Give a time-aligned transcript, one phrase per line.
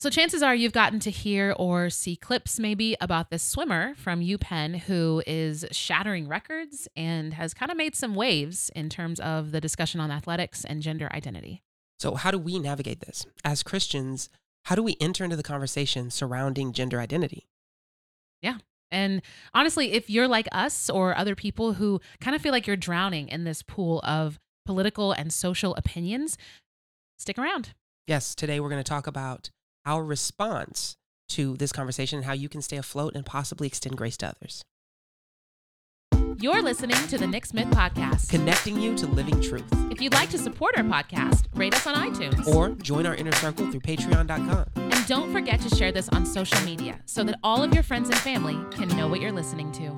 [0.00, 4.20] So, chances are you've gotten to hear or see clips maybe about this swimmer from
[4.20, 9.50] UPenn who is shattering records and has kind of made some waves in terms of
[9.50, 11.64] the discussion on athletics and gender identity.
[11.98, 13.26] So, how do we navigate this?
[13.44, 14.28] As Christians,
[14.66, 17.48] how do we enter into the conversation surrounding gender identity?
[18.40, 18.58] Yeah.
[18.92, 19.20] And
[19.52, 23.26] honestly, if you're like us or other people who kind of feel like you're drowning
[23.28, 26.38] in this pool of political and social opinions,
[27.18, 27.74] stick around.
[28.06, 29.50] Yes, today we're going to talk about
[29.88, 30.96] our response
[31.30, 34.62] to this conversation and how you can stay afloat and possibly extend grace to others.
[36.40, 39.64] You're listening to the Nick Smith Podcast, connecting you to living truth.
[39.90, 43.32] If you'd like to support our podcast, rate us on iTunes or join our inner
[43.32, 44.66] circle through patreon.com.
[44.76, 48.08] And don't forget to share this on social media so that all of your friends
[48.08, 49.96] and family can know what you're listening to.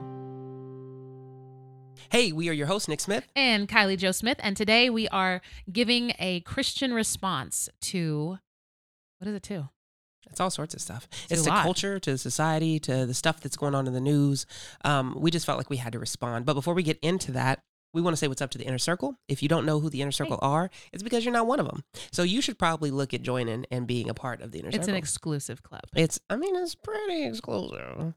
[2.11, 5.43] Hey, we are your hosts, Nick Smith and Kylie Joe Smith, and today we are
[5.71, 8.38] giving a Christian response to
[9.19, 9.69] what is it to?
[10.30, 11.09] It's all sorts of stuff.
[11.25, 14.46] It's, it's to culture, to society, to the stuff that's going on in the news.
[14.85, 16.46] Um, we just felt like we had to respond.
[16.46, 18.79] But before we get into that, we want to say what's up to the inner
[18.79, 19.16] circle.
[19.29, 21.66] If you don't know who the inner circle are, it's because you're not one of
[21.66, 21.82] them.
[22.13, 24.77] So you should probably look at joining and being a part of the inner it's
[24.77, 24.85] circle.
[24.85, 25.82] It's an exclusive club.
[25.95, 28.15] It's, I mean, it's pretty exclusive.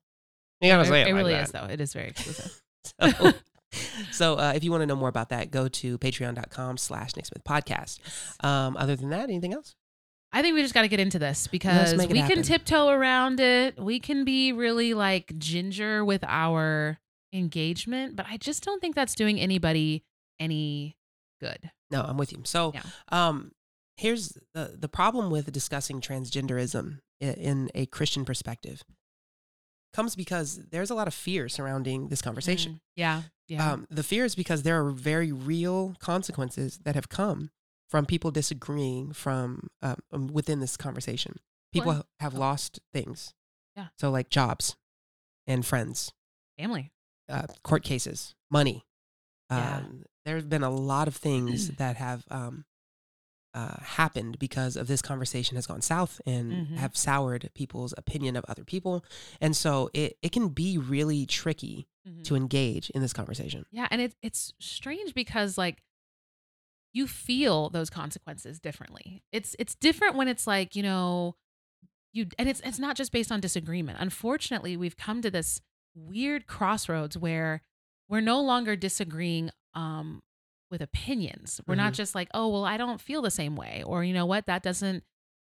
[0.62, 1.08] You gotta it, say it.
[1.08, 1.44] It like really that.
[1.46, 1.66] is, though.
[1.66, 2.62] It is very exclusive.
[3.02, 3.34] so,
[4.12, 7.26] so uh, if you want to know more about that, go to patreon.com slash Nick
[7.26, 8.00] Smith podcast.
[8.46, 9.76] Um, other than that, anything else?
[10.34, 13.80] I think we just got to get into this because we can tiptoe around it.
[13.80, 16.98] We can be really like ginger with our
[17.32, 20.04] engagement, but I just don't think that's doing anybody
[20.40, 20.98] any
[21.40, 21.70] good.
[21.92, 22.42] No, I'm with you.
[22.46, 22.82] So, yeah.
[23.10, 23.52] um,
[23.98, 28.84] here's the the problem with discussing transgenderism in a Christian perspective
[29.94, 32.74] comes because there's a lot of fear surrounding this conversation.
[32.74, 33.72] Mm, yeah, yeah.
[33.72, 37.52] Um, the fear is because there are very real consequences that have come
[37.94, 41.36] from people disagreeing from um, um, within this conversation.
[41.72, 43.36] People have lost things.
[43.78, 43.90] Yeah.
[44.00, 44.76] So like jobs
[45.46, 46.12] and friends,
[46.58, 46.92] family,
[47.30, 48.84] uh, court cases, money.
[49.52, 49.78] Yeah.
[49.78, 52.66] Um, there have been a lot of things that have um,
[53.54, 56.76] uh, happened because of this conversation has gone south and mm-hmm.
[56.78, 59.06] have soured people's opinion of other people.
[59.40, 62.24] And so it, it can be really tricky mm-hmm.
[62.24, 63.68] to engage in this conversation.
[63.72, 63.88] Yeah.
[63.92, 65.84] And it, it's strange because like
[66.94, 69.24] you feel those consequences differently.
[69.32, 71.36] It's it's different when it's like, you know,
[72.14, 73.98] you and it's it's not just based on disagreement.
[74.00, 75.60] Unfortunately, we've come to this
[75.96, 77.62] weird crossroads where
[78.10, 80.22] we're no longer disagreeing um
[80.70, 81.60] with opinions.
[81.68, 81.86] We're mm-hmm.
[81.86, 84.46] not just like, "Oh, well, I don't feel the same way," or you know what,
[84.46, 85.04] that doesn't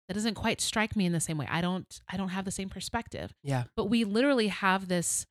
[0.07, 1.47] that doesn't quite strike me in the same way.
[1.49, 3.33] I don't I don't have the same perspective.
[3.43, 3.65] Yeah.
[3.75, 5.25] But we literally have this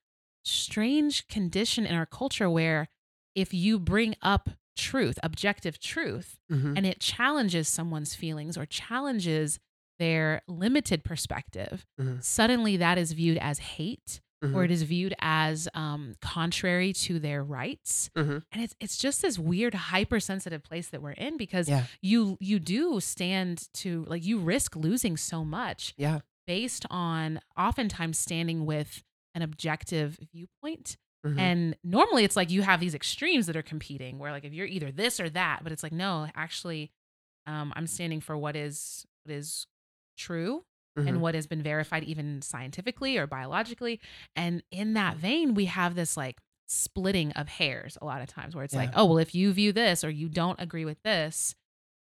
[0.44, 2.88] strange condition in our culture where
[3.34, 6.76] if you bring up truth, objective truth, mm-hmm.
[6.76, 9.58] and it challenges someone's feelings or challenges
[9.98, 12.16] their limited perspective, mm-hmm.
[12.20, 14.56] suddenly that is viewed as hate mm-hmm.
[14.56, 18.10] or it is viewed as um, contrary to their rights.
[18.16, 18.38] Mm-hmm.
[18.50, 21.84] And it's it's just this weird hypersensitive place that we're in because yeah.
[22.00, 26.20] you you do stand to like you risk losing so much yeah.
[26.46, 29.02] based on oftentimes standing with
[29.34, 31.38] an objective viewpoint Mm-hmm.
[31.38, 34.66] And normally it's like you have these extremes that are competing where like if you're
[34.66, 36.90] either this or that, but it's like, no, actually,
[37.46, 39.66] um, I'm standing for what is what is
[40.16, 40.64] true
[40.98, 41.08] mm-hmm.
[41.08, 44.00] and what has been verified even scientifically or biologically.
[44.34, 46.38] And in that vein, we have this like
[46.68, 48.80] splitting of hairs a lot of times where it's yeah.
[48.80, 51.54] like, oh, well, if you view this or you don't agree with this,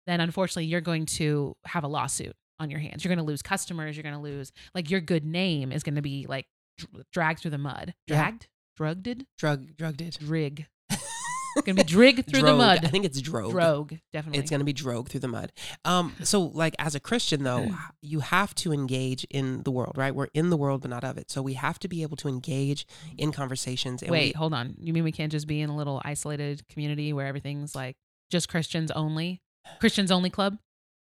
[0.08, 3.04] then unfortunately you're going to have a lawsuit on your hands.
[3.04, 3.96] You're going to lose customers.
[3.96, 6.48] You're going to lose like your good name is going to be like
[7.12, 7.94] dragged through the mud.
[8.08, 8.48] Dragged?
[8.75, 10.68] Drugged it, drug drugged it, drig.
[10.90, 12.84] It's gonna be drig through the mud.
[12.84, 13.52] I think it's drog.
[13.52, 14.40] Drog, definitely.
[14.40, 15.52] It's gonna be drog through the mud.
[15.86, 17.69] Um, so like as a Christian though,
[18.02, 20.13] you have to engage in the world, right?
[20.13, 21.31] We're in the world but not of it.
[21.31, 22.86] So we have to be able to engage
[23.18, 24.03] in conversations.
[24.03, 24.75] Wait, we, hold on.
[24.80, 27.96] You mean we can't just be in a little isolated community where everything's like
[28.30, 29.42] just Christians only?
[29.80, 30.57] Christians only club?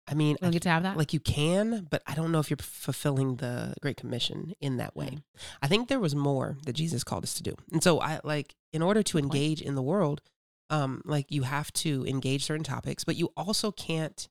[0.07, 0.97] I mean, you don't get to have that.
[0.97, 4.95] Like you can, but I don't know if you're fulfilling the Great Commission in that
[4.95, 5.07] way.
[5.07, 5.21] Mm.
[5.61, 8.55] I think there was more that Jesus called us to do, and so I like
[8.71, 10.21] in order to engage in the world,
[10.69, 14.27] um, like you have to engage certain topics, but you also can't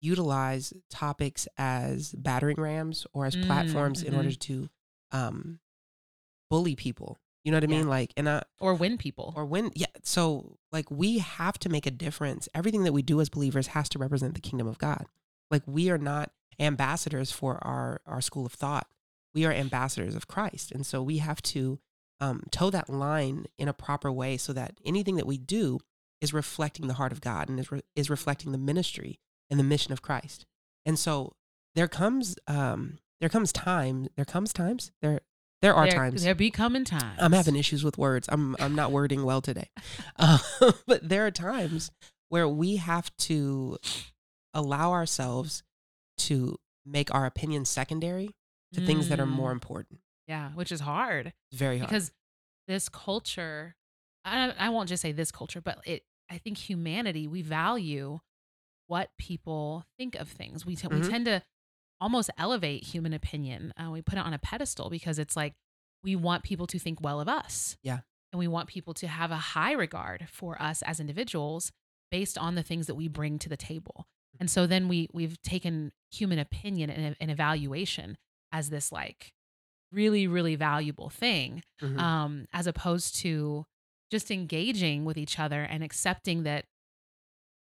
[0.00, 4.12] utilize topics as battering rams or as platforms mm-hmm.
[4.12, 4.68] in order to
[5.12, 5.58] um,
[6.50, 7.88] bully people you know what I mean?
[7.88, 9.70] Like, and I, or win people or win.
[9.74, 9.86] Yeah.
[10.02, 12.48] So like we have to make a difference.
[12.54, 15.04] Everything that we do as believers has to represent the kingdom of God.
[15.50, 18.86] Like we are not ambassadors for our, our school of thought.
[19.34, 20.72] We are ambassadors of Christ.
[20.72, 21.80] And so we have to
[22.20, 25.80] um, toe that line in a proper way so that anything that we do
[26.20, 29.18] is reflecting the heart of God and is, re- is reflecting the ministry
[29.50, 30.46] and the mission of Christ.
[30.86, 31.34] And so
[31.74, 35.20] there comes um there comes time there comes times there
[35.64, 37.18] there are there, times there be coming times.
[37.20, 38.28] I'm having issues with words.
[38.30, 39.70] I'm I'm not wording well today.
[40.16, 40.38] Uh,
[40.86, 41.90] but there are times
[42.28, 43.78] where we have to
[44.52, 45.62] allow ourselves
[46.18, 46.56] to
[46.86, 48.30] make our opinions secondary
[48.72, 50.00] to things that are more Mm, important.
[50.28, 51.88] Yeah, which is hard It's very hard.
[51.90, 52.12] because
[52.68, 53.74] this culture,
[54.24, 56.04] I, I won't just say this culture, but it.
[56.30, 58.20] I think humanity we value
[58.86, 60.64] what people think of things.
[60.64, 61.10] We t- we Mhm.
[61.10, 61.42] tend to
[62.04, 63.72] almost elevate human opinion.
[63.80, 65.54] Uh, we put it on a pedestal because it's like
[66.02, 67.76] we want people to think well of us.
[67.82, 68.00] Yeah.
[68.32, 71.70] and we want people to have a high regard for us as individuals
[72.10, 74.06] based on the things that we bring to the table.
[74.40, 78.18] And so then we we've taken human opinion and, and evaluation
[78.52, 79.32] as this like
[79.92, 81.98] really really valuable thing Mhm.
[81.98, 83.64] um, as opposed to
[84.10, 86.64] just engaging with each other and accepting that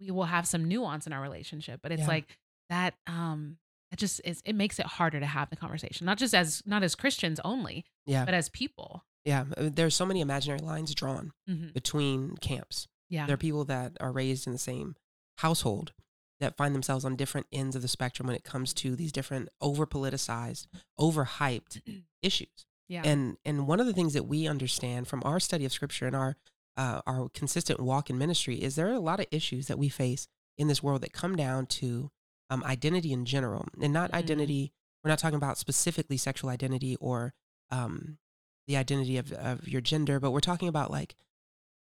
[0.00, 1.80] we will have some nuance in our relationship.
[1.82, 2.14] But it's Yeah.
[2.16, 2.38] like
[2.70, 2.94] that.
[3.06, 3.58] Um,
[3.92, 4.42] it just is.
[4.44, 7.84] It makes it harder to have the conversation, not just as not as Christians only,
[8.06, 8.24] yeah.
[8.24, 9.04] but as people.
[9.24, 9.44] yeah.
[9.56, 11.72] uh, There's so many imaginary lines drawn Mhm.
[11.72, 12.88] between camps.
[13.08, 13.26] Yeah.
[13.26, 14.96] There are people that are raised in the same
[15.38, 15.92] household
[16.40, 19.48] that find themselves on different ends of the spectrum when it comes to these different
[19.60, 20.66] over politicized,
[20.98, 21.80] over hyped
[22.22, 22.66] issues.
[22.88, 23.02] yeah.
[23.04, 26.16] And and one of the things that we understand from our study of scripture and
[26.16, 26.36] our
[26.76, 29.88] uh, our consistent walk in ministry is there are a lot of issues that we
[29.90, 32.10] face in this world that come down to
[32.52, 34.14] um, identity in general, and not Mhm.
[34.14, 34.72] identity.
[35.02, 37.34] We're not talking about specifically sexual identity or
[37.70, 38.18] um,
[38.66, 41.16] the identity of, of your gender, but we're talking about like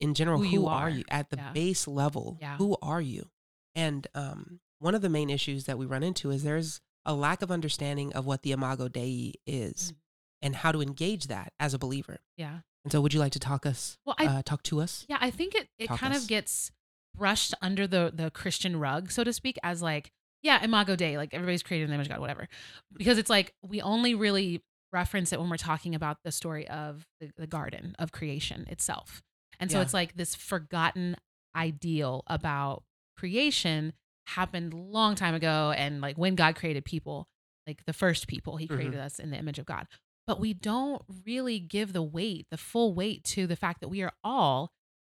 [0.01, 0.83] in general, Who who, are.
[0.85, 0.91] are.
[0.91, 1.53] you at the Yeah.
[1.53, 2.39] base level?
[2.41, 2.57] Yeah.
[2.59, 3.31] Who are you?
[3.75, 7.43] And um, one of the main issues that we run into is there's a lack
[7.43, 9.97] of understanding of what the Imago Dei is Mhm.
[10.43, 12.21] and how to engage that as a believer.
[12.37, 12.61] yeah.
[12.85, 15.07] And so, would you like to talk us, Well, I uh, talk to us?
[15.09, 16.23] Yeah, I think it it Talk kind us.
[16.23, 16.71] of gets
[17.15, 20.13] brushed under the the Christian rug, so to speak, as like,
[20.45, 22.47] yeah, Imago Dei, like everybody's created in the image of God, whatever.
[22.93, 24.63] Because it's like we only really
[24.93, 29.23] reference it when we're talking about the story of the, the garden of creation itself.
[29.59, 29.83] And so Yeah.
[29.83, 31.17] it's like this forgotten
[31.57, 32.85] ideal about
[33.17, 33.95] creation
[34.27, 37.27] happened long time ago and like when God created people,
[37.67, 38.77] like the first people, he mm-hmm.
[38.77, 39.87] created us in the image of God.
[40.27, 44.03] But we don't really give the weight, the full weight to the fact that we
[44.03, 44.73] are all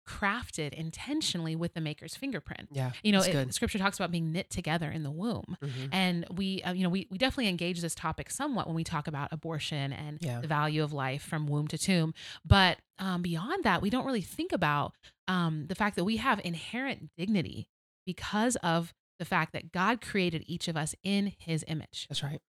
[0.10, 2.70] crafted intentionally with the maker's fingerprint.
[2.72, 5.56] Yeah, You know, it, scripture talks about being knit together in the womb.
[5.62, 5.90] Mhm.
[5.92, 9.08] And we, uh, you know, we, we definitely engage this topic somewhat when we talk
[9.08, 10.42] about abortion and Yeah.
[10.42, 12.14] the value of life from womb to tomb.
[12.44, 14.96] But um, beyond that, we don't really think about
[15.28, 17.70] um, the fact that we have inherent dignity
[18.06, 22.08] because of the fact that God created each of us in his image.
[22.10, 22.40] That's right.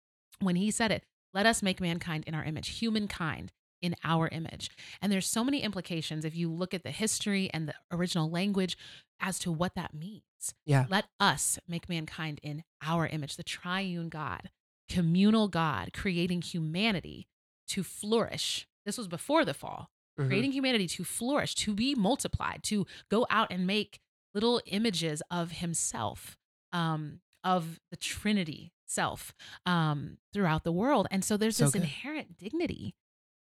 [0.40, 1.04] When he said it,
[1.34, 4.70] let us make mankind in our image, humankind in our image.
[5.00, 8.76] And there's so many implications if you look at the history and the original language
[9.20, 10.22] as to what that means.
[10.64, 10.86] Yeah.
[10.88, 14.50] Let us make mankind in our image, the triune God,
[14.88, 17.28] communal God, creating humanity
[17.68, 18.66] to flourish.
[18.86, 20.26] This was before the fall, Mhm.
[20.28, 24.00] creating humanity to flourish, to be multiplied, to go out and make
[24.34, 26.38] little images of himself,
[26.72, 29.34] um, of the Trinity self
[29.66, 31.06] um, throughout the world.
[31.10, 31.82] And so there's So this good.
[31.82, 32.94] inherent dignity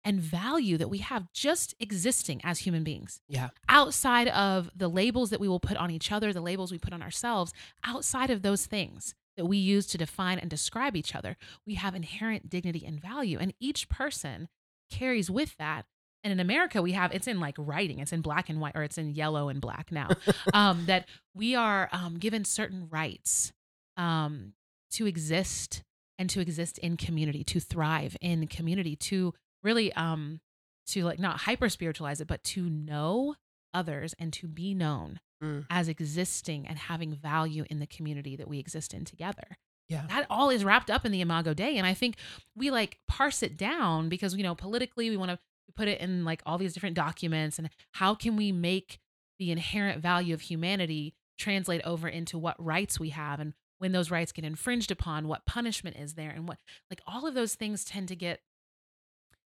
[0.06, 3.50] and value that we have just existing as human beings Yeah.
[3.68, 6.94] outside of the labels that we will put on each other, the labels we put
[6.94, 7.52] on ourselves,
[7.84, 11.36] outside of those things that we use to define and describe each other,
[11.66, 13.38] we have inherent dignity and value.
[13.39, 14.48] And each person
[14.89, 15.86] carries with that.
[16.24, 18.84] And in America, we have it's in like writing, it's in black and white, or
[18.84, 20.10] it's in yellow and black now,
[20.53, 23.51] um, that we are um, given certain rights
[23.98, 24.53] um,
[24.91, 25.84] to exist
[26.18, 29.34] and to exist in community, to thrive in community, to
[29.65, 30.39] really um,
[30.88, 33.36] to like not hyper spiritualize it, but to know
[33.74, 35.65] others and to be known Mm.
[35.69, 39.57] as existing and having value in the community that we exist in together.
[39.89, 40.05] Yeah.
[40.07, 41.77] That all is wrapped up in the Imago Dei.
[41.77, 42.15] And I think
[42.55, 45.39] we like parse it down because, you know, politically we want to
[45.75, 49.00] put it in like all these different documents and how can we make
[49.38, 54.10] the inherent value of humanity translate over into what rights we have and when those
[54.10, 57.84] rights get infringed upon, what punishment is there and what like all of those things
[57.84, 58.39] tend to get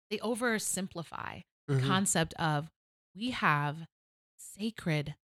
[0.10, 1.88] they oversimplify the Mhm.
[1.88, 2.70] concept of
[3.16, 3.88] we have
[4.38, 5.16] sacred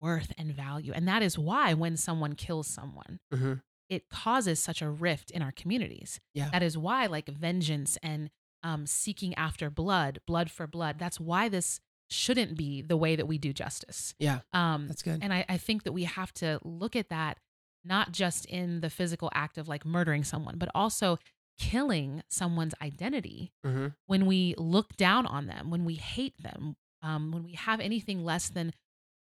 [0.00, 0.92] worth and value.
[0.92, 3.62] And that is why when someone kills someone, Mhm.
[3.88, 6.20] it causes such a rift in our communities.
[6.32, 6.48] Yeah.
[6.50, 8.30] That is why like vengeance and
[8.62, 13.26] um, seeking after blood, blood for blood, that's why this shouldn't be the way that
[13.26, 14.14] we do justice.
[14.18, 14.40] Yeah.
[14.52, 15.22] Um, That's good.
[15.22, 17.38] and I, I think that we have to look at that
[17.84, 21.18] not just in the physical act of like murdering someone, but also
[21.60, 23.94] killing someone's identity Mhm.
[24.06, 28.24] when we look down on them, when we hate them, um, when we have anything
[28.24, 28.72] less than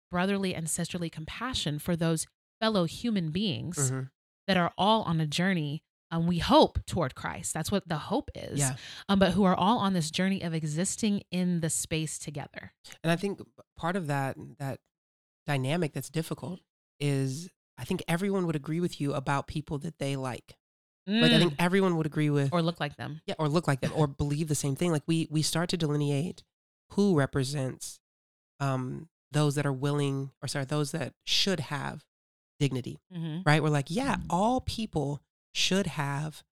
[0.09, 2.25] brotherly and sisterly compassion for those
[2.61, 4.09] fellow human beings Mhm.
[4.47, 7.53] that are all on a journey um, we hope toward Christ.
[7.53, 8.57] That's what the hope is.
[8.57, 8.77] Yeah.
[9.07, 12.73] Um, but who are all on this journey of existing in the space together.
[13.03, 13.39] And I think
[13.77, 14.79] part of that that
[15.45, 16.61] dynamic that's difficult
[16.99, 20.57] is I think everyone would agree with you about people that they like.
[21.07, 22.53] Like I think everyone would agree with Mm.
[22.53, 23.21] or look like them.
[23.25, 24.91] yeah, or look like them or believe the same thing.
[24.91, 26.43] Like we we start to delineate
[26.91, 27.99] who represents
[28.59, 32.03] um those that are willing or sorry, those that should have
[32.59, 32.99] dignity.
[33.15, 33.41] Mm-hmm.
[33.45, 33.61] Right?
[33.63, 35.21] We're like, yeah, all people
[35.53, 36.43] should have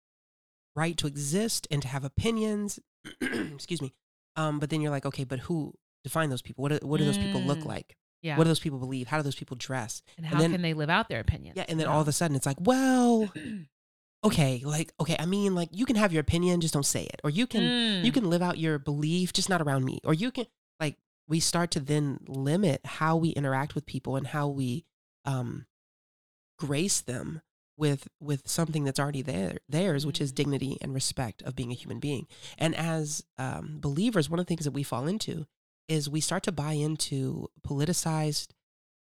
[0.75, 2.79] right to exist and to have opinions.
[3.21, 3.93] Excuse me.
[4.35, 5.73] Um, but then you're like, okay, but who
[6.03, 6.61] define those people?
[6.61, 7.65] What do, what do those people look Mm.
[7.65, 7.95] like?
[8.21, 8.37] Yeah.
[8.37, 9.07] What do those people believe?
[9.07, 10.01] How do those people dress?
[10.17, 11.57] and how then- can they live out their opinions?
[11.57, 13.31] Yeah, and then all of a sudden it's like, well,
[14.23, 17.19] okay, like okay, I mean, like you can have your opinion, just don't say it,
[17.23, 17.63] or you can
[18.03, 18.13] you Mm.
[18.13, 20.45] can live out your belief, just not around me, or you can
[20.79, 20.97] like
[21.27, 24.85] we start to then limit how we interact with people and how we
[25.25, 25.65] um
[26.57, 27.41] grace them
[27.77, 30.35] with with something that's already there theirs which is Mm.
[30.35, 32.25] dignity and respect of being a human being
[32.57, 35.45] and as um, believers one of the things that we fall into
[35.87, 38.47] is we start to buy into politicized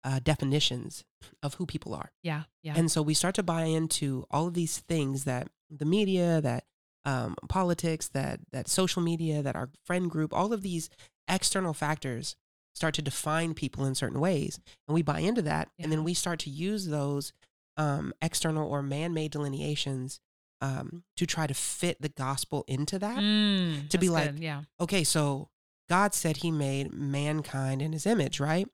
[0.06, 1.04] uh, definitions
[1.42, 2.44] of who people are Yeah.
[2.62, 2.74] Yeah.
[2.78, 6.64] and so we start to buy into all of these things that the media, that
[7.04, 10.88] um, politics, that that social media, that our friend group, all of these
[11.28, 12.36] external factors
[12.74, 16.14] start to define people in certain ways, and we buy into that, and then we
[16.14, 17.32] start to use those
[17.76, 20.20] um, external or man-made delineations
[20.60, 23.18] um, to try to fit the gospel into that.
[23.18, 24.62] Mm, to be like, good, yeah.
[24.80, 25.48] Okay, so
[25.88, 28.68] God said He made mankind in His image, right?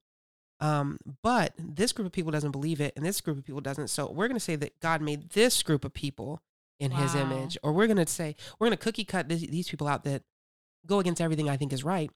[0.62, 3.88] Um, but this group of people doesn't believe it, and this group of people doesn't.
[3.88, 6.40] So we're going to say that God made this group of people
[6.78, 9.68] in His image, or we're going to say we're going to cookie cut this, these
[9.68, 10.22] people out that
[10.86, 12.10] go against everything I think is right.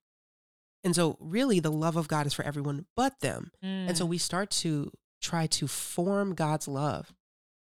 [0.85, 3.51] And so, really, the love of God is for everyone but them.
[3.63, 4.09] And so Mm.
[4.11, 7.13] we start to try to form God's love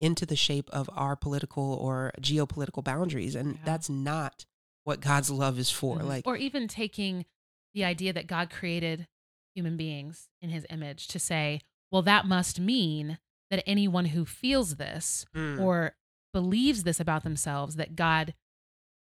[0.01, 3.61] into the shape of our political or geopolitical boundaries, and Yeah.
[3.65, 4.45] that's not
[4.83, 5.99] what God's love is for.
[6.01, 6.05] Mhm.
[6.09, 7.25] Like, or even taking
[7.73, 9.09] the idea that God created
[9.55, 13.19] human beings in his image to say, well, that must mean
[13.51, 15.95] that anyone who feels this mm, or
[16.33, 18.35] believes this about themselves, that God,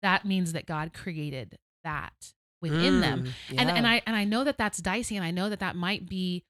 [0.02, 3.24] that means that God created that within them.
[3.24, 3.86] mm, And and.
[3.86, 6.44] I and I know that that's dicey, and I know that that might be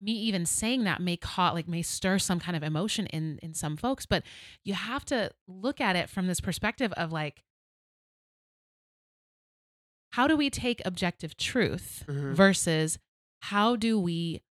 [0.00, 3.54] me even saying that may cause like may stir some kind of emotion in in
[3.54, 4.22] some folks, but
[4.64, 7.42] you have to look at it from this perspective of like
[10.12, 12.34] how do we take objective truth Mhm.
[12.34, 12.98] versus
[13.40, 14.42] how do we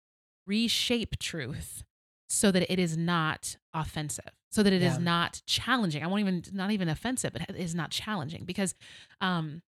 [0.47, 1.83] reshape truth
[2.29, 5.03] so that it is not offensive so that it is Yeah.
[5.05, 8.75] not challenging i won't even not even offensive but it is not challenging because
[9.21, 9.63] um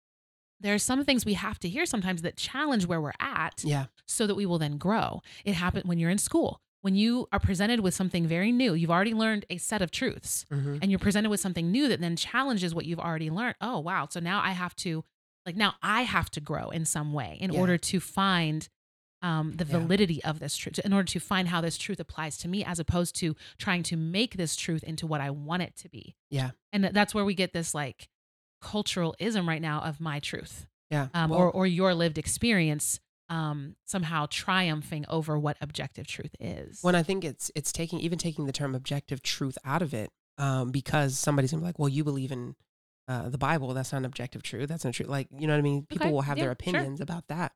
[0.60, 3.86] there are some things we have to hear sometimes that challenge where we're at yeah,
[4.06, 7.40] so that we will then grow it happened when you're in school when you are
[7.40, 10.98] presented with something very new you've already learned a set of truths mhm, and you're
[10.98, 13.56] presented with something new that then challenges what you've already learned.
[13.60, 14.06] Oh, wow.
[14.10, 15.04] So now I have to,
[15.48, 17.60] like, now I have to grow in some way in Yeah.
[17.60, 18.68] order to find
[19.20, 19.78] um, the Yeah.
[19.80, 22.78] validity of this truth, in order to find how this truth applies to me, as
[22.78, 26.14] opposed to trying to make this truth into what I want it to be.
[26.30, 28.08] yeah, And that's where we get this like
[28.60, 31.08] cultural ism right now of my truth yeah.
[31.14, 36.78] um, Well, or, or your lived experience um, somehow triumphing over what objective truth is.
[36.82, 40.10] when I think it's it's taking even taking the term objective truth out of it,
[40.38, 42.54] um, because somebody's gonna be like, well, you believe in
[43.08, 44.68] uh, the Bible, that's not an objective truth.
[44.68, 45.06] That's not true.
[45.06, 45.86] Like, you know what I mean?
[45.88, 46.52] People Okay, will have their yeah, sure.
[46.52, 47.52] opinions about that.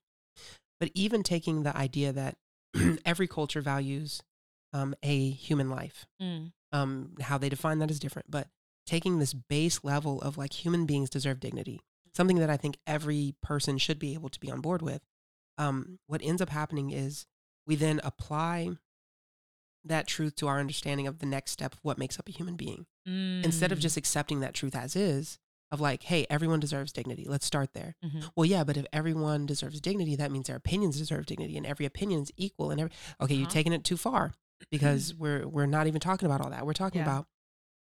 [0.80, 2.36] But even taking the idea that
[3.04, 4.22] every culture values
[4.72, 8.30] um, a human life, Mm, um, how they define that is different.
[8.30, 8.48] But
[8.86, 11.80] taking this base level of like human beings deserve dignity,
[12.16, 15.02] something that I think every person should be able to be on board with.
[15.58, 17.26] Um, what ends up happening is
[17.66, 18.70] we then apply
[19.84, 22.56] that truth to our understanding of the next step of what makes up a human
[22.56, 22.86] being.
[23.06, 25.38] Instead of mm, just accepting that truth as is,
[25.72, 27.24] of like, hey, everyone deserves dignity.
[27.26, 27.96] Let's start there.
[28.04, 28.30] mhm.
[28.36, 31.86] Well, yeah, but if everyone deserves dignity, that means their opinions deserve dignity, and every
[31.86, 32.70] opinion is equal.
[32.70, 33.52] And every okay, you've Uh-huh.
[33.54, 34.34] taken it too far
[34.70, 36.64] because we're we're not even talking about all that.
[36.66, 37.06] We're talking Yeah.
[37.06, 37.26] about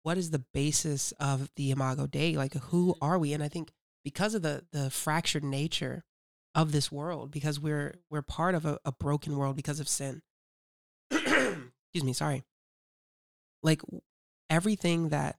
[0.02, 2.36] what is the basis of the Imago Dei?
[2.36, 2.98] Like, who Mhm.
[3.00, 3.32] are we?
[3.32, 3.72] And I think
[4.04, 6.04] because of the the fractured nature
[6.54, 10.22] of this world, because we're we're part of a, a broken world because of sin.
[11.10, 12.44] Excuse me, sorry.
[13.62, 13.80] Like
[14.50, 15.36] everything that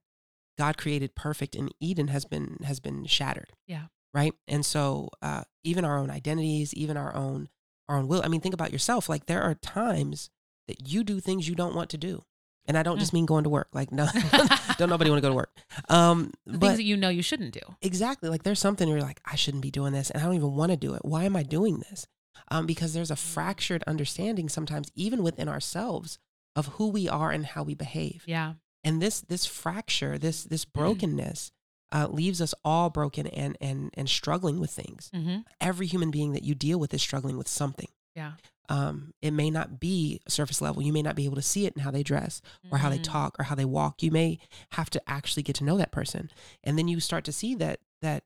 [0.57, 3.53] God created perfect in Eden has been has been shattered.
[3.67, 3.83] Yeah.
[4.13, 4.33] Right.
[4.47, 7.49] And so uh, even our own identities, even our own
[7.89, 8.21] our own will.
[8.23, 9.07] I mean, think about yourself.
[9.09, 10.29] Like there are times
[10.67, 12.23] that you do things you don't want to do.
[12.69, 12.99] And I don't Mm.
[12.99, 13.69] just mean going to work.
[13.73, 14.07] Like no,
[14.77, 15.55] don't nobody want to go to work.
[15.87, 17.61] Um, but things that you know you shouldn't do.
[17.81, 20.53] exactly, like there's something you're like, I shouldn't be doing this, and I don't even
[20.53, 21.05] want to do it.
[21.05, 22.07] Why am I doing this?
[22.51, 26.19] Um, because there's a fractured understanding sometimes, even within ourselves,
[26.57, 28.23] of who we are and how we behave.
[28.27, 28.53] Yeah.
[28.87, 30.79] And this this fracture this this Mm-hmm.
[30.79, 31.51] brokenness
[31.95, 35.37] uh, leaves us all broken and and and struggling with things Mm-hmm.
[35.61, 38.33] every human being that you deal with is struggling with something Yeah.
[38.69, 41.73] um, it may not be surface level you may not be able to see it
[41.75, 42.41] in how they dress
[42.71, 43.03] or how they Mhm.
[43.15, 44.29] talk or how they walk you may
[44.77, 46.29] have to actually get to know that person
[46.65, 48.23] and then you start to see that that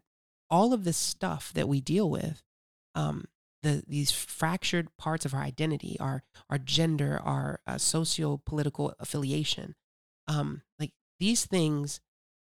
[0.50, 2.38] all of this stuff that we deal with
[3.02, 3.18] um,
[3.64, 9.76] the these fractured parts of our identity our our gender our uh, socio-political affiliation
[10.32, 12.00] um, like these things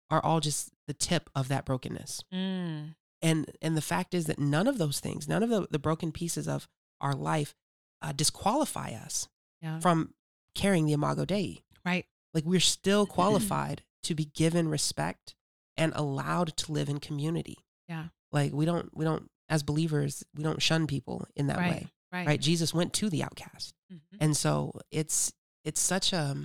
[0.09, 2.95] are all just the tip of that brokenness Mm.
[3.21, 6.11] and and the fact is that none of those things none of the, the broken
[6.11, 6.67] pieces of
[7.01, 7.53] our life
[8.01, 9.27] uh, disqualify us
[9.61, 9.79] Yeah.
[9.79, 10.13] from
[10.55, 12.05] carrying the imago dei Right.
[12.33, 15.35] like we're still qualified to be given respect
[15.77, 18.05] and allowed to live in community Yeah.
[18.31, 21.71] like we don't we don't as believers we don't shun people in that Right.
[21.71, 22.27] way Right.
[22.27, 23.99] right jesus went to the outcast Mhm.
[24.19, 26.35] and so it's it's such a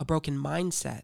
[0.00, 1.02] a broken mindset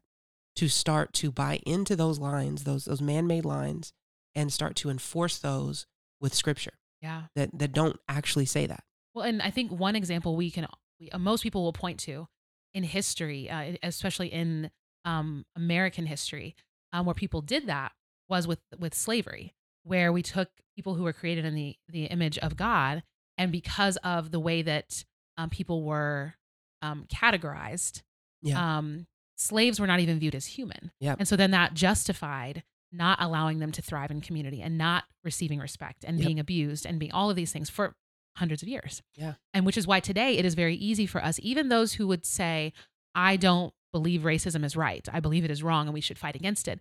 [0.56, 3.92] to start to buy into those lines those those man-made lines
[4.34, 5.86] and start to enforce those
[6.20, 7.24] with scripture Yeah.
[7.34, 8.84] that that don't actually say that
[9.14, 10.66] Well, and I think one example we can,
[11.00, 12.28] we, uh, most people will point to
[12.74, 14.70] in history, uh, especially in
[15.04, 16.54] um, American history,
[16.92, 17.92] um, where people did that
[18.28, 22.38] was with with slavery, where we took people who were created in the the image
[22.38, 23.02] of God,
[23.36, 25.04] and because of the way that
[25.36, 26.34] um, people were
[26.82, 28.02] um, categorized,
[28.42, 28.78] Yeah.
[28.78, 29.06] um,
[29.36, 30.92] slaves were not even viewed as human.
[31.00, 31.16] Yep.
[31.20, 35.58] And so then that justified not allowing them to thrive in community and not receiving
[35.58, 36.26] respect and Yep.
[36.26, 37.94] being abused and being all of these things for
[38.36, 39.02] hundreds of years.
[39.16, 39.34] Yeah.
[39.54, 42.24] And which is why today it is very easy for us, even those who would
[42.26, 42.72] say,
[43.14, 46.34] I don't believe racism is right, I believe it is wrong and we should fight
[46.36, 46.80] against it.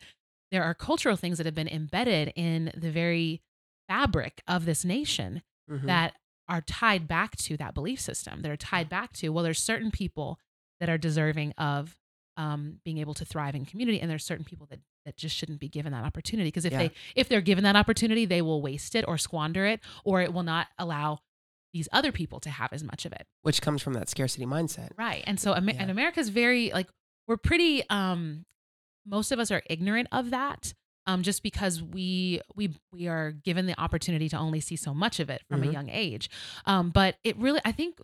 [0.52, 3.42] There are cultural things that have been embedded in the very
[3.88, 5.86] fabric of this nation Mhm.
[5.88, 6.16] that
[6.48, 9.92] are tied back to that belief system, that are tied back to, well, there's certain
[9.92, 10.40] people
[10.82, 11.98] that are deserving of
[12.38, 15.60] um, being able to thrive in community, and there's certain people that that just shouldn't
[15.60, 16.80] be given that opportunity because if Yeah.
[16.80, 20.34] they if they're given that opportunity, they will waste it or squander it, or it
[20.34, 21.20] will not allow
[21.74, 23.26] these other people to have as much of it.
[23.44, 25.24] which comes from that scarcity mindset Right.
[25.26, 25.72] And so Yeah.
[25.80, 26.90] and America's very like
[27.28, 28.46] we're pretty um
[29.06, 30.74] most of us are ignorant of that
[31.08, 35.20] um just because we we we are given the opportunity to only see so much
[35.20, 35.74] of it from a Mhm.
[35.74, 36.30] young age.
[36.66, 38.00] Um but it really I think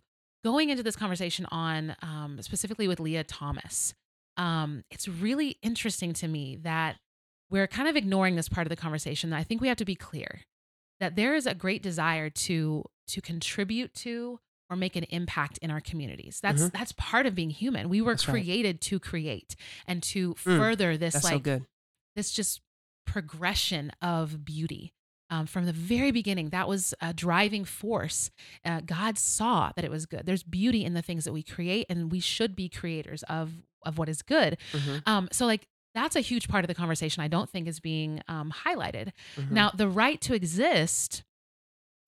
[0.47, 3.93] going into this conversation on um specifically with Lia Thomas
[4.37, 6.93] um it's really interesting to me that
[7.49, 9.85] we're kind of ignoring this part of the conversation that I think we have to
[9.93, 10.41] be clear
[11.01, 12.83] that there is a great desire to
[13.13, 16.39] to contribute to or make an impact in our communities.
[16.41, 16.71] That's Mhm.
[16.73, 17.87] that's part of being human.
[17.87, 18.33] We were That's right.
[18.43, 19.55] created to create
[19.87, 21.61] and to Mm, further this like so
[22.17, 22.61] this just
[23.05, 24.93] progression of beauty.
[25.29, 28.31] Um, from the very beginning, that was a driving force.
[28.63, 30.25] Uh, God saw that it was good.
[30.25, 33.51] There's beauty in the things that we create, and we should be creators of
[33.85, 34.57] of what is good.
[34.73, 37.23] Mhm, Um, so, like that's a huge part of the conversation.
[37.23, 39.11] I don't think is being um, highlighted.
[39.35, 39.51] mhm.
[39.51, 41.23] Now, the right to exist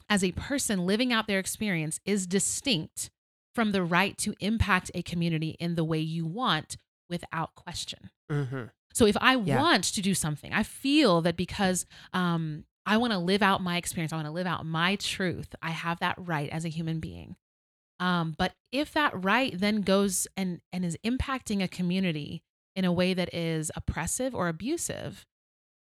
[0.09, 3.09] as a person living out their experience is distinct
[3.55, 6.77] from the right to impact a community in the way you want
[7.09, 8.09] without question.
[8.31, 8.71] Mhm.
[8.93, 9.57] So if I Yeah.
[9.57, 13.77] want to do something, I feel that because um, I want to live out my
[13.77, 16.99] experience, I want to live out my truth, I have that right as a human
[16.99, 17.35] being.
[17.99, 22.41] Um, but if that right then goes and and is impacting a community
[22.75, 25.25] in a way that is oppressive or abusive,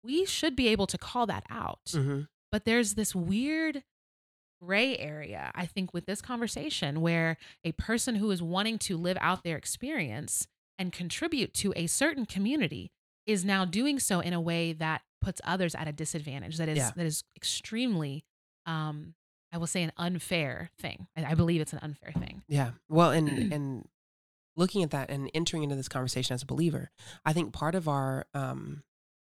[0.05, 1.85] we should be able to call that out.
[1.87, 2.29] Mhm.
[2.53, 3.83] But there's this weird
[4.63, 9.19] gray area, I think, with this conversation where a person who is wanting to live
[9.21, 10.47] out their experience
[10.79, 12.93] and contribute to a certain community
[13.27, 16.57] is now doing so in a way that puts others at a disadvantage.
[16.59, 16.91] That is Yeah.
[16.97, 18.25] that is extremely,
[18.67, 19.15] um,
[19.53, 21.07] I will say, an unfair thing.
[21.17, 22.43] I, I believe it's an unfair thing.
[22.49, 22.73] Yeah.
[22.89, 23.89] Well, and and
[24.57, 26.91] looking at that and entering into this conversation as a believer,
[27.25, 28.83] I think part of our um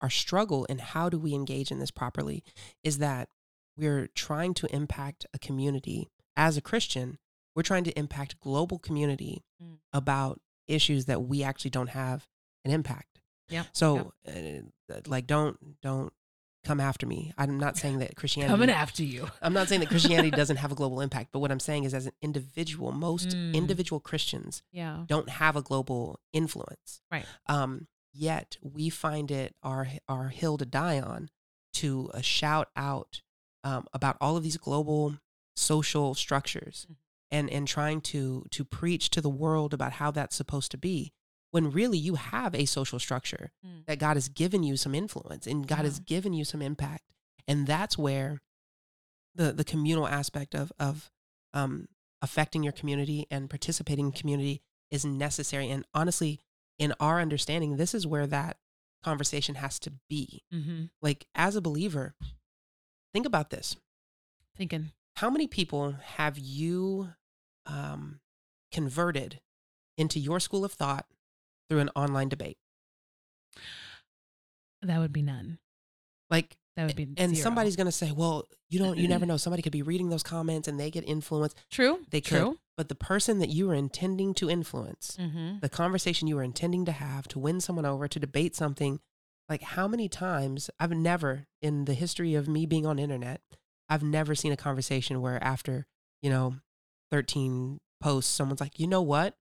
[0.02, 2.44] our struggle in how do we engage in this properly
[2.84, 3.30] is that
[3.78, 7.18] we're trying to impact a community as a Christian.
[7.56, 9.78] We're trying to impact global community Mm.
[9.94, 12.28] about issues that we actually don't have
[12.66, 13.22] an impact.
[13.54, 13.64] Yeah.
[13.74, 16.12] So, uh, like, don't don't
[16.66, 17.34] come after me.
[17.38, 19.30] I'm not saying that Christianity Coming after you.
[19.42, 21.94] I'm not saying that Christianity doesn't have a global impact, but what I'm saying is,
[21.94, 23.54] as an individual, most Mm.
[23.54, 25.04] individual Christians Yeah.
[25.08, 27.02] don't have a global influence.
[27.12, 27.26] Right.
[27.48, 31.30] Um, yet we find it our our hill to die on
[31.74, 33.22] to uh, shout out
[33.64, 35.18] um, about all of these global
[35.56, 36.96] social structures Mhm.
[37.32, 41.12] and and trying to to preach to the world about how that's supposed to be
[41.54, 43.86] when really you have a social structure Mm.
[43.86, 47.06] that God has given you some influence and God has given you some impact
[47.48, 48.42] and that's where
[49.36, 51.12] the the communal aspect of of
[51.54, 51.88] um,
[52.22, 56.40] affecting your community and participating in community is necessary and honestly
[56.80, 58.58] in our understanding, this is where that
[59.04, 60.44] conversation has to be.
[60.52, 60.86] Mm-hmm.
[61.02, 62.16] Like as a believer,
[63.14, 63.76] think about this.
[64.58, 64.92] Thinking.
[65.18, 67.10] How many people have you
[67.68, 68.20] um,
[68.72, 69.40] converted
[69.98, 71.06] into your school of thought
[71.70, 72.58] through an online debate?
[74.82, 75.60] That would be none.
[76.30, 77.44] Like, That would be and zero.
[77.44, 79.38] somebody's going to say, well, you don't, you never know.
[79.38, 81.58] Somebody could be reading those comments and they get influenced.
[81.72, 82.00] true.
[82.10, 82.38] They could.
[82.40, 82.58] true.
[82.76, 85.60] But the person that you were intending to influence, Mm-hmm.
[85.62, 89.00] the conversation you were intending to have to win someone over, to debate something,
[89.48, 93.42] like how many times I've never in the history of me being on internet,
[93.90, 95.86] I've never seen a conversation where after,
[96.22, 96.56] you know,
[97.12, 99.36] 13 posts, someone's like, you know what?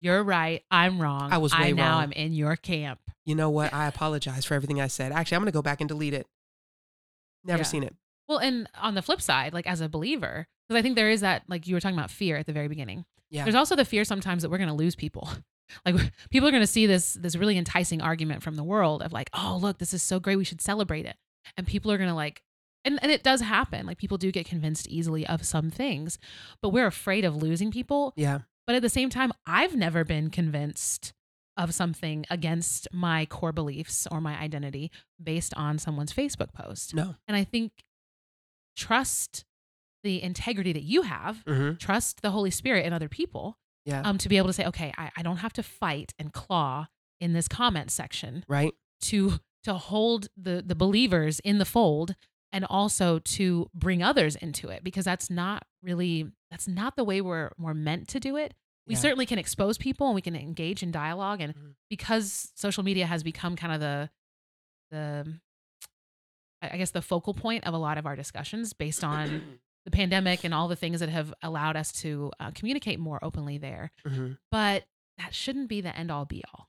[0.00, 0.62] You're right.
[0.70, 1.32] I'm wrong.
[1.32, 2.02] I was I way now wrong.
[2.04, 3.00] I'm in your camp.
[3.24, 3.72] You know what?
[3.74, 5.12] I apologize for everything I said.
[5.12, 6.26] Actually, I'm going to go back and delete it.
[7.44, 7.64] Never Yeah.
[7.64, 7.94] seen it.
[8.28, 11.20] Well, and on the flip side, like as a believer, because I think there is
[11.20, 13.04] that, like you were talking about fear at the very beginning.
[13.30, 13.44] Yeah.
[13.44, 15.28] There's also the fear sometimes that we're going to lose people.
[15.84, 15.96] Like
[16.30, 19.28] people are going to see this this really enticing argument from the world of like,
[19.34, 21.16] oh look, this is so great, we should celebrate it,
[21.56, 22.40] and people are going to like,
[22.84, 23.84] and and it does happen.
[23.84, 26.20] Like people do get convinced easily of some things,
[26.62, 28.12] but we're afraid of losing people.
[28.14, 28.42] yeah.
[28.66, 31.12] But at the same time, I've never been convinced
[31.56, 34.90] of something against my core beliefs or my identity
[35.22, 36.94] based on someone's Facebook post.
[36.94, 37.14] No.
[37.28, 37.72] And I think
[38.76, 39.44] trust
[40.02, 41.76] the integrity that you have, Mm-hmm.
[41.76, 44.02] trust the Holy Spirit and other people Yeah.
[44.04, 46.86] um, to be able to say, okay, I, I don't have to fight and claw
[47.20, 48.74] in this comment section right.
[49.02, 52.14] to to hold the the believers in the fold
[52.56, 57.20] and also to bring others into it because that's not really that's not the way
[57.20, 58.54] we're we're meant to do it.
[58.86, 59.00] We Yeah.
[59.00, 61.74] certainly can expose people and we can engage in dialogue and Mhm.
[61.90, 64.10] because social media has become kind of the
[64.90, 65.38] the
[66.62, 69.26] I guess the focal point of a lot of our discussions based on
[69.84, 73.58] the pandemic and all the things that have allowed us to uh, communicate more openly
[73.58, 73.90] there.
[74.06, 74.84] hmm But
[75.18, 76.68] that shouldn't be the end all be all.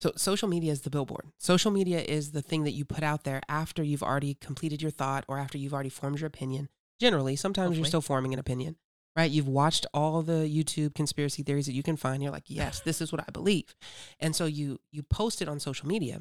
[0.00, 1.26] So social media is the billboard.
[1.38, 4.90] Social media is the thing that you put out there after you've already completed your
[4.90, 6.68] thought or after you've already formed your opinion.
[7.00, 8.76] Generally, sometimes you're still forming an opinion,
[9.16, 9.30] right?
[9.30, 12.22] You've watched all the YouTube conspiracy theories that you can find.
[12.22, 13.74] You're like, yes, this is what I believe,
[14.20, 16.20] and so you you post it on social media,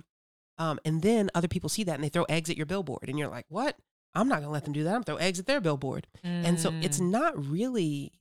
[0.58, 3.18] um, and then other people see that and they throw eggs at your billboard, and
[3.20, 3.78] you're like, what?
[4.14, 4.90] I'm not gonna let them do that.
[4.90, 8.12] I'm gonna throw eggs at their billboard, and so it's Mm, not really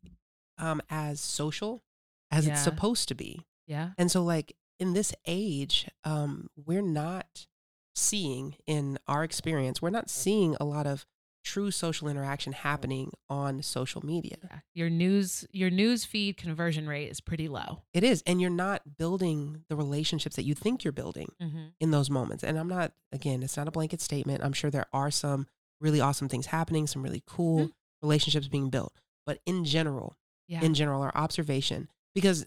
[0.58, 1.82] um, as social
[2.30, 3.44] as it's supposed to be.
[3.66, 3.90] yeah.
[3.98, 7.46] And so, like in this age, um, we're not
[7.94, 11.06] seeing in our experience, we're not seeing a lot of
[11.44, 14.36] true social interaction happening on social media.
[14.42, 14.58] Yeah.
[14.74, 17.82] Your news your news feed conversion rate is pretty low.
[17.92, 21.66] It is, and you're not building the relationships that you think you're building Mm-hmm.
[21.80, 22.42] in those moments.
[22.42, 24.42] And I'm not, again, it's not a blanket statement.
[24.42, 25.46] I'm sure there are some
[25.80, 27.72] really awesome things happening, some really cool Mhm.
[28.02, 28.94] relationships being built.
[29.26, 30.16] But in general,
[30.48, 30.62] Yeah.
[30.64, 32.46] in general, our observation, because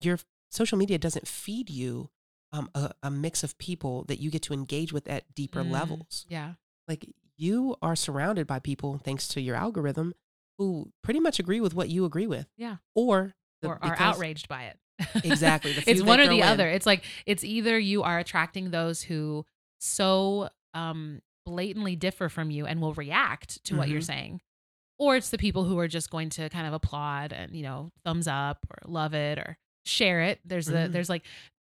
[0.00, 0.18] your
[0.52, 2.10] social media doesn't feed you
[2.52, 5.70] um, a, a mix of people that you get to engage with at deeper Mm,
[5.70, 6.26] levels.
[6.28, 6.54] Yeah.
[6.86, 10.12] Like you are surrounded by people, thanks to your algorithm,
[10.58, 12.46] who pretty much agree with what you agree with.
[12.58, 12.76] Yeah.
[12.94, 14.78] Or, the- Or are outraged by it.
[15.24, 16.42] Exactly, the it's one or the in.
[16.42, 16.68] other.
[16.68, 19.44] It's like it's either you are attracting those who
[19.80, 24.04] so um blatantly differ from you and will react to what you're Mhm.
[24.06, 24.40] saying.
[24.98, 27.90] Or it's the people who are just going to kind of applaud and, you know,
[28.04, 30.40] thumbs up or love it or share it.
[30.44, 30.92] There's the Mhm.
[30.92, 31.24] there's like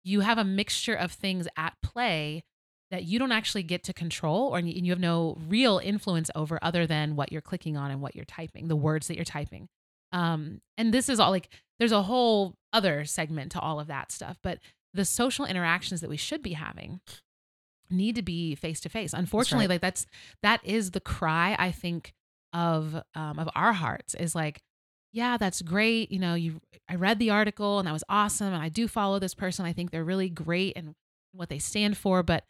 [0.03, 2.43] you have a mixture of things at play
[2.91, 6.59] that you don't actually get to control or and you have no real influence over
[6.61, 9.67] other than what you're clicking on and what you're typing, the words that you're typing.
[10.11, 14.11] Um, and this is all like there's a whole other segment to all of that
[14.11, 14.59] stuff, but
[14.93, 17.01] the social interactions that we should be having
[17.89, 19.13] need to be face to face.
[19.13, 19.75] Unfortunately, right.
[19.75, 20.05] like that's
[20.43, 22.13] that is the cry I think
[22.53, 24.61] of um, of our hearts is like,
[25.13, 26.11] yeah, that's great.
[26.11, 29.19] You know, you I read the article and that was awesome, and I do follow
[29.19, 29.65] this person.
[29.65, 30.95] I think they're really great and
[31.31, 32.43] what they stand for, but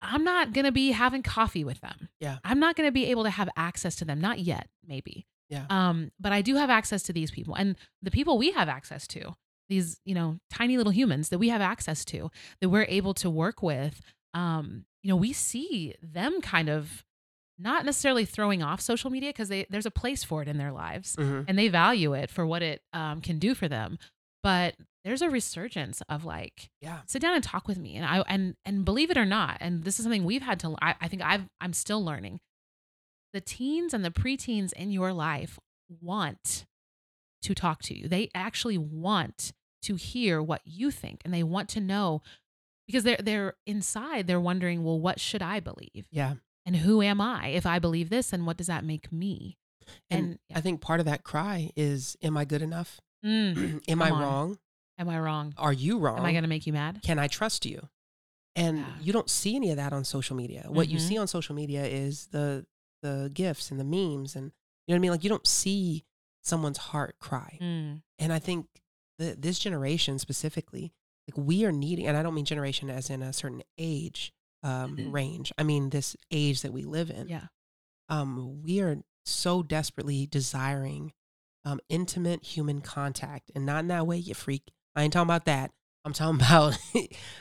[0.00, 2.08] I'm not gonna be having coffee with them.
[2.20, 2.38] Yeah.
[2.44, 4.20] I'm not gonna be able to have access to them.
[4.20, 5.26] Not yet, maybe.
[5.50, 5.66] Yeah.
[5.68, 9.06] Um, but I do have access to these people, and the people we have access
[9.08, 9.34] to,
[9.68, 13.28] these you know tiny little humans that we have access to, that we're able to
[13.28, 14.00] work with.
[14.34, 17.04] Um, you know, we see them kind of
[17.62, 21.16] not necessarily throwing off social media because there's a place for it in their lives
[21.16, 21.44] Mhm.
[21.48, 23.98] and they value it for what it um, can do for them.
[24.42, 27.00] But there's a resurgence of like Yeah.
[27.06, 29.82] sit down and talk with me and i and and believe it or not and
[29.84, 32.38] this is something we've had to i, I think i've i'm still learning
[33.32, 35.58] the teens and the preteens in your life
[36.00, 36.66] want
[37.42, 41.68] to talk to you they actually want to hear what you think and they want
[41.70, 42.22] to know
[42.86, 46.34] because they're they're inside they're wondering well what should i believe Yeah.
[46.66, 49.56] And who am i if i believe this and what does that make me
[50.10, 53.00] And, And- I think part of that cry is, am I good enough?
[53.26, 54.20] Mm, am I on.
[54.22, 54.58] wrong?
[54.98, 55.54] Am I wrong?
[55.58, 56.18] Are you wrong?
[56.18, 57.00] Am I going to make you mad?
[57.02, 57.88] Can I trust you?
[58.54, 58.86] And Yeah.
[59.02, 60.66] you don't see any of that on social media.
[60.68, 61.08] What you Mhm.
[61.08, 62.64] see on social media is the
[63.02, 64.52] the gifts and the memes and
[64.86, 65.10] you know what I mean.
[65.10, 66.04] Like you don't see
[66.44, 67.58] someone's heart cry.
[67.60, 68.02] Mm.
[68.20, 68.66] And I think
[69.18, 70.92] that this generation specifically,
[71.26, 75.10] like we are needing, and I don't mean generation as in a certain age um,
[75.12, 75.52] range.
[75.58, 77.28] I mean this age that we live in.
[77.28, 77.46] Yeah.
[78.08, 81.12] Um, we are so desperately desiring
[81.64, 84.72] um, intimate human contact, and not in that way, you freak.
[84.96, 85.70] I ain't talking about that.
[86.04, 86.76] I'm talking about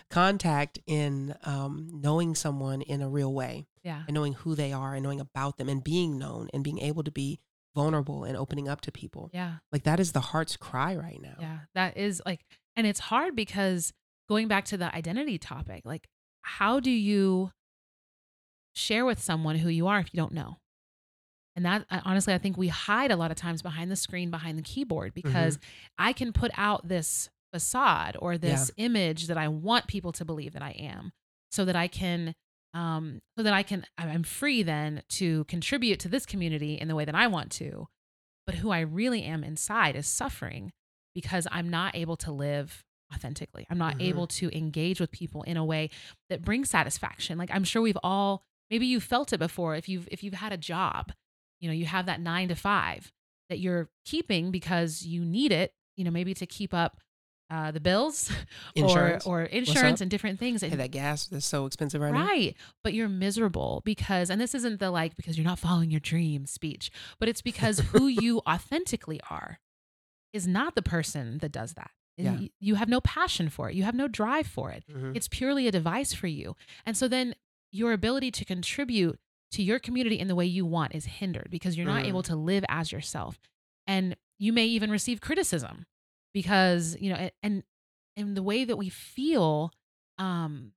[0.09, 4.03] contact in um, knowing someone in a real way Yeah.
[4.07, 7.03] and knowing who they are and knowing about them and being known and being able
[7.03, 7.39] to be
[7.75, 9.29] vulnerable and opening up to people.
[9.33, 9.55] Yeah.
[9.71, 11.35] Like that is the heart's cry right now.
[11.39, 11.57] Yeah.
[11.73, 13.93] That is like, and it's hard because
[14.29, 16.07] going back to the identity topic, like,
[16.43, 17.51] how do you
[18.73, 20.57] share with someone who you are if you don't know?
[21.55, 24.57] And that honestly, I think we hide a lot of times behind the screen, behind
[24.57, 25.59] the keyboard, because
[25.97, 30.53] I can put out this facade or this image that I want people to believe
[30.53, 31.11] that I am,
[31.51, 32.33] so that I can,
[32.73, 36.95] um, so that I can, I'm free then to contribute to this community in the
[36.95, 37.87] way that I want to.
[38.45, 40.71] But who I really am inside is suffering
[41.13, 43.65] because I'm not able to live authentically.
[43.69, 44.03] I'm not Mhm.
[44.03, 45.89] able to engage with people in a way
[46.29, 47.37] that brings satisfaction.
[47.37, 50.53] Like I'm sure we've all maybe you felt it before if you've if you've had
[50.53, 51.11] a job,
[51.59, 53.11] you know, you have that 9 to 5
[53.49, 57.01] that you're keeping because you need it, you know, maybe to keep up
[57.49, 58.31] uh, the bills
[58.75, 59.25] Insurance.
[59.25, 60.61] or or insurance and different things.
[60.61, 62.25] Hey, that gas is so expensive right, now.
[62.25, 62.55] right.
[62.81, 66.45] But you're miserable because, and this isn't the like, because you're not following your dream
[66.45, 69.59] speech, but it's because who you authentically are
[70.31, 71.91] is not the person that does that.
[72.17, 72.47] And Yeah.
[72.59, 73.75] You have no passion for it.
[73.75, 74.83] You have no drive for it.
[74.89, 75.15] Mhm.
[75.15, 76.55] It's purely a device for you.
[76.85, 77.35] And so then
[77.71, 79.19] your ability to contribute
[79.51, 82.07] to your community in the way you want is hindered because you're not Mm.
[82.09, 83.39] able to live as yourself.
[83.87, 85.85] And you may even receive criticism
[86.33, 87.63] because, you know, and
[88.17, 89.71] and the way that we feel
[90.17, 90.73] um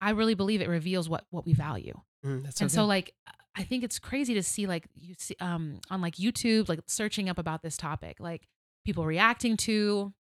[0.00, 2.00] I really believe it reveals what what we value.
[2.24, 3.14] Mm, that's so and so like
[3.54, 7.28] I think it's crazy to see like you see um on like YouTube like searching
[7.28, 8.46] up about this topic like
[8.84, 10.12] people reacting to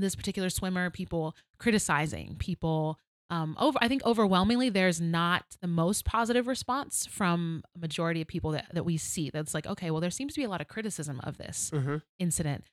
[0.00, 2.98] this particular swimmer, people criticizing, people
[3.30, 8.28] um over I think overwhelmingly there's not the most positive response from a majority of
[8.28, 9.30] people that that we see.
[9.30, 12.02] That's like okay, well there seems to be a lot of criticism of this Mhm.
[12.18, 12.64] incident,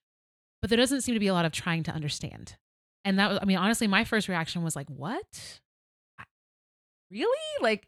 [0.61, 2.55] but there doesn't seem to be a lot of trying to understand.
[3.03, 5.59] And that was, I mean, honestly, my first reaction was like, what?
[7.11, 7.37] Really?
[7.61, 7.87] Like,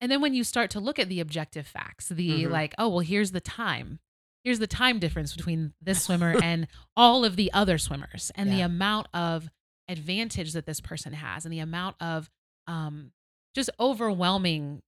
[0.00, 2.50] and then when you start to look at the objective facts, the Mhm.
[2.50, 3.98] like, oh, well, here's the time.
[4.44, 8.60] Here's the time difference between this swimmer and all of the other swimmers and the
[8.60, 9.48] amount of
[9.88, 12.30] advantage that this person has and the amount of
[12.66, 13.12] um,
[13.54, 14.82] just overwhelming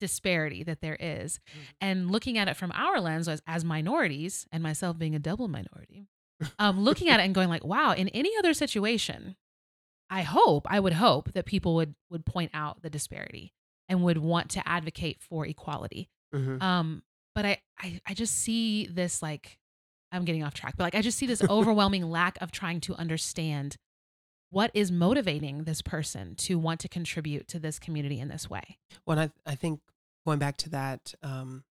[0.00, 1.38] disparity that there is.
[1.54, 1.60] Mhm.
[1.80, 5.46] And looking at it from our lens as, as minorities and myself being a double
[5.48, 6.06] minority,
[6.58, 9.36] um, looking at it and going like, wow, in any other situation,
[10.10, 13.54] I hope, I would hope that people would would point out the disparity
[13.88, 16.10] and would want to advocate for equality.
[16.34, 16.60] Mhm.
[16.60, 17.02] Um,
[17.34, 19.58] but I, I I just see this like
[20.10, 22.94] I'm getting off track, but like I just see this overwhelming lack of trying to
[22.94, 23.76] understand
[24.50, 28.76] what is motivating this person to want to contribute to this community in this way.
[29.06, 29.80] Well, I, I think
[30.26, 31.64] going back to that, um,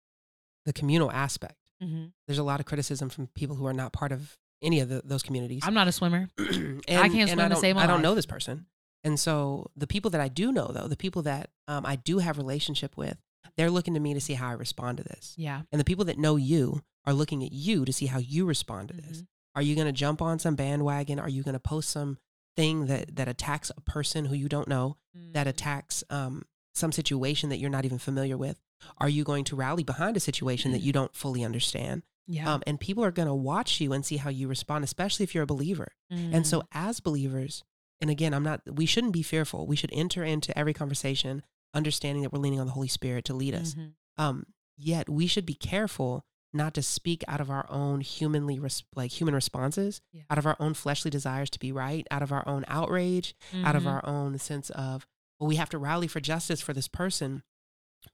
[0.65, 2.07] the communal aspect, Mm-hmm.
[2.27, 5.01] there's a lot of criticism from people who are not part of any of the,
[5.05, 5.63] those communities.
[5.65, 6.29] I'm not a swimmer.
[6.39, 8.67] and, can't and swim to save my I don't know this person.
[9.05, 12.19] And so the people that I do know, though, the people that um, I do
[12.19, 13.17] have relationship with,
[13.57, 15.35] they're looking to me to see how I respond to this.
[15.37, 15.63] Yeah.
[15.73, 18.89] And the people that know you are looking at you to see how you respond
[18.89, 19.23] to this.
[19.23, 19.27] Mhm.
[19.57, 21.19] Are you going to jump on some bandwagon?
[21.19, 22.19] Are you going to post some
[22.57, 24.97] thing that that attacks a person who you don't know,
[25.33, 25.51] that Mm.
[25.51, 28.61] attacks um, some situation that you're not even familiar with?
[28.99, 32.03] Are you going to rally behind a situation that you don't fully understand?
[32.29, 32.53] Yeah.
[32.55, 35.35] Um, and people are going to watch you and see how you respond, especially if
[35.35, 35.89] you're a believer.
[36.11, 36.67] And so, Mm.
[36.73, 37.65] as believers,
[38.01, 39.67] and again, I'm not, we shouldn't be fearful.
[39.67, 41.43] We should enter into every conversation
[41.75, 43.75] understanding that we're leaning on the Holy Spirit to lead us.
[43.75, 43.95] Mhm.
[44.17, 48.83] Um, yet, we should be careful not to speak out of our own humanly, res-
[48.97, 50.23] like human responses, Yeah.
[50.31, 53.77] out of our own fleshly desires to be right, out of our own outrage, out
[53.77, 53.87] of Mhm.
[53.93, 55.07] our own sense of,
[55.39, 57.43] well, we have to rally for justice for this person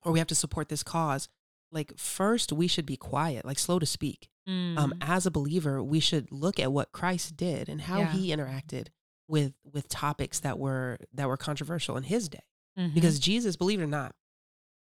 [0.02, 1.28] or we have to support this cause.
[1.70, 4.98] Like, first, we should be quiet, like slow to speak um, Mm.
[5.00, 8.12] as a believer, we should look at what Christ did and how Yeah.
[8.12, 8.88] he interacted
[9.26, 12.42] with with topics that were that were controversial in his day.
[12.78, 12.94] Mhm.
[12.94, 14.14] Because Jesus, believe it or not,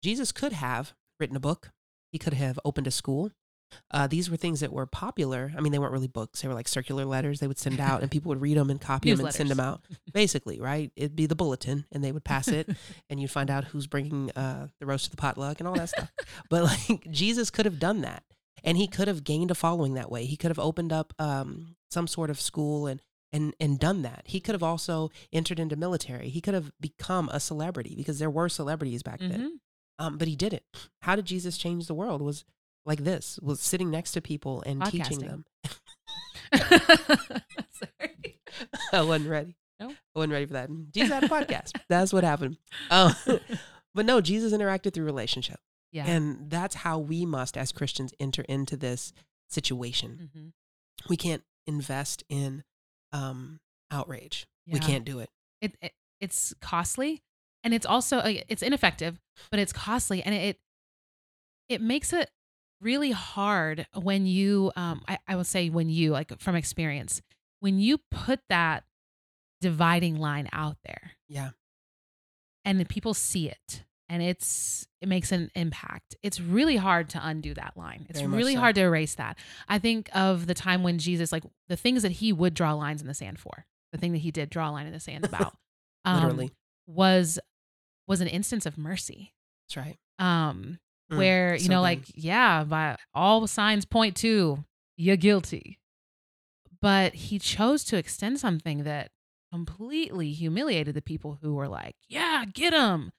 [0.04, 1.72] Jesus could have written a book.
[2.12, 3.32] He could have opened a school.
[3.92, 5.52] Uh, these were things that were popular.
[5.58, 6.42] I mean, they weren't really books.
[6.42, 8.80] They were like circular letters they would send out, and people would read them and
[8.80, 9.82] copy them and send them out.
[10.14, 10.90] Basically, right?
[10.96, 12.70] It'd be the bulletin, and they would pass it,
[13.10, 15.90] and you'd find out who's bringing uh, the roast to the potluck and all that
[15.90, 16.10] stuff.
[16.50, 18.24] But like Jesus could have done that,
[18.64, 20.24] and he could have gained a following that way.
[20.26, 23.02] He could have opened up um, some sort of school and
[23.34, 24.24] and and done that.
[24.26, 26.30] He could have also entered into military.
[26.30, 29.32] He could have become a celebrity because there were celebrities back then.
[29.42, 29.60] Mhm.
[30.00, 30.64] Um, but he didn't.
[31.02, 32.22] How did Jesus change the world?
[32.22, 32.46] Was
[32.86, 35.46] like this: was sitting next to people and teaching them.
[37.72, 38.40] Sorry.
[38.94, 39.56] I wasn't ready.
[39.80, 39.90] No?
[39.90, 40.70] I wasn't ready for that.
[40.94, 41.72] Jesus had a podcast.
[41.90, 42.58] That's what happened.
[42.90, 43.14] Um,
[43.94, 45.60] but no, Jesus interacted through relationship,
[45.92, 46.06] Yeah.
[46.08, 49.14] and that's how we must, as Christians, enter into this
[49.50, 50.30] situation.
[50.36, 50.52] Mhm.
[51.10, 52.64] We can't invest in
[53.14, 53.60] um,
[53.92, 54.48] outrage.
[54.70, 55.30] We can't do it.
[55.62, 57.22] it, it it's costly
[57.64, 59.20] and it's also it's ineffective
[59.52, 60.60] but it's costly and it
[61.70, 62.30] it makes it
[62.82, 67.22] really hard when you um I, I would say when you like from experience
[67.60, 68.84] when you put that
[69.62, 71.52] dividing line out there Yeah.
[72.66, 77.20] and the people see it and it's it makes an impact it's really hard to
[77.26, 78.60] undo that line it's Very really so.
[78.62, 82.14] hard to erase that i think of the time when jesus like the things that
[82.14, 84.72] he would draw lines in the sand for the thing that he did draw a
[84.72, 85.56] line in the sand about
[86.06, 86.52] um, Literally.
[86.88, 87.40] was
[88.08, 89.34] was an instance of mercy
[89.68, 89.98] That's right.
[90.20, 91.82] um Mm, where you so know good.
[91.84, 94.66] like yeah by all signs point to
[94.98, 95.80] you're guilty
[96.82, 99.12] but he chose to extend something that
[99.54, 103.12] completely humiliated the people who were like yeah get him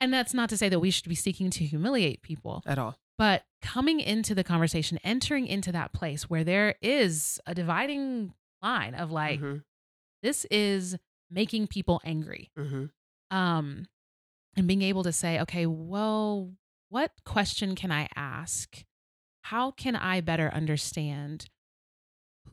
[0.00, 2.96] and that's not to say that we should be seeking to humiliate people At all.
[3.18, 8.32] but coming into the conversation entering into that place where there is a dividing
[8.62, 9.62] line of like Mhm,
[10.22, 10.96] this is
[11.30, 12.90] making people angry mhm.
[13.30, 13.86] um
[14.56, 16.52] and being able to say okay well
[16.88, 18.84] what question can i ask
[19.42, 21.46] how can i better understand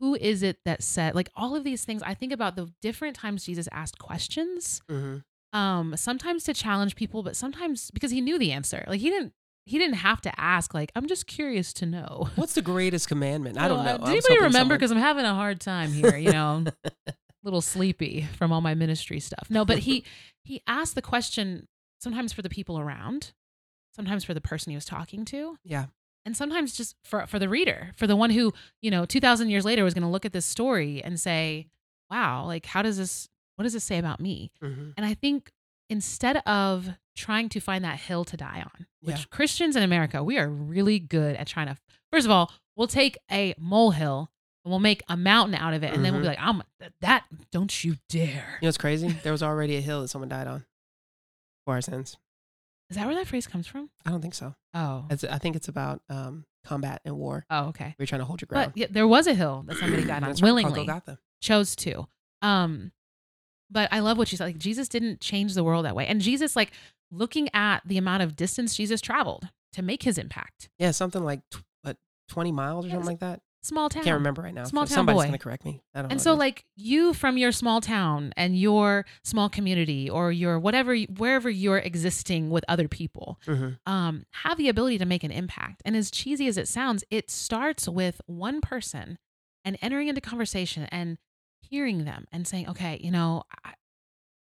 [0.00, 3.14] who is it that said like all of these things i think about the different
[3.16, 5.22] times jesus asked questions Mhm.
[5.54, 9.32] Um sometimes to challenge people but sometimes because he knew the answer like he didn't
[9.66, 13.56] he didn't have to ask like i'm just curious to know What's the greatest commandment?
[13.58, 13.92] I don't know.
[13.92, 14.58] uh, I Does anybody remember?
[14.58, 16.16] someone- Because I'm having a hard time here.
[16.16, 17.12] You know, a
[17.42, 19.46] little sleepy from all my ministry stuff.
[19.48, 20.04] No, but he
[20.42, 21.66] he asked the question
[22.00, 23.32] sometimes for the people around,
[23.96, 25.86] sometimes for the person he was talking to, Yeah.
[26.26, 29.48] and sometimes just for for the reader, for the one who you know, two thousand
[29.50, 31.68] years later was going to look at this story and say,
[32.10, 33.28] "Wow, like how does this?
[33.56, 34.94] What does it say about me?" Mhm.
[34.96, 35.52] And I think
[35.90, 39.24] instead of trying to find that hill to die on, which Yeah.
[39.30, 41.76] Christians in America, we are really good at trying to,
[42.10, 44.30] first of all, we'll take a molehill
[44.64, 45.92] and we'll make a mountain out of it.
[45.92, 46.62] And then we'll be like, I'm
[47.00, 48.58] that, don't you dare.
[48.60, 49.08] You know what's crazy?
[49.08, 50.64] There was already a hill that someone died on
[51.64, 52.16] for our sins.
[52.90, 53.90] Is that where that phrase comes from?
[54.04, 54.54] I don't think so.
[54.72, 55.06] Oh.
[55.10, 57.44] It's, I think it's about um, combat and war.
[57.50, 57.94] Oh, okay.
[57.98, 58.72] We're trying to hold your ground.
[58.72, 61.76] But yeah, there was a hill that somebody died on That's right, called willingly, chose
[61.76, 62.08] to.
[62.42, 62.92] Um,
[63.74, 64.44] but I love what you said.
[64.46, 66.06] Like Jesus didn't change the world that way.
[66.06, 66.70] And Jesus, like
[67.10, 70.70] looking at the amount of distance Jesus traveled to make his impact.
[70.78, 71.98] Yeah, something like tw- what,
[72.30, 73.40] 20 miles or something like that.
[73.62, 74.04] Small town.
[74.04, 74.64] Can't remember right now.
[74.64, 75.22] Small town Somebody's boy.
[75.24, 75.82] going to correct me.
[75.94, 76.12] I don't know.
[76.12, 80.94] And so, like you from your small town and your small community or your whatever,
[80.96, 83.78] wherever you're existing with other people, Mhm.
[83.86, 85.80] um, have the ability to make an impact.
[85.86, 89.18] And as cheesy as it sounds, it starts with one person
[89.64, 91.16] and entering into conversation and
[91.70, 93.72] hearing them and saying, okay, you know, I,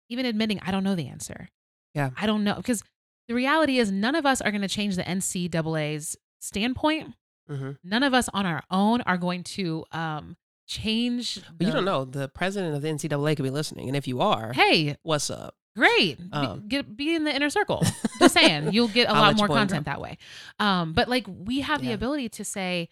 [0.08, 1.48] even admitting I don't know the answer.
[1.94, 2.10] Yeah.
[2.16, 2.54] I don't know.
[2.56, 2.82] Because
[3.28, 7.14] the reality is, none of us are going to change the NCAA's standpoint.
[7.50, 7.76] Mhm.
[7.84, 10.36] None of us on our own are going to um,
[10.66, 11.40] change.
[11.56, 12.04] But you don't know.
[12.04, 13.88] The president of the NCAA could be listening.
[13.88, 15.54] And if you are, Hey, what's up?
[15.76, 16.18] great.
[16.18, 16.68] Be- Um.
[16.68, 17.82] get be in the inner circle.
[18.18, 20.18] Just saying, you'll get a lot more content that way.
[20.58, 22.88] Um, but like we have the ability to say,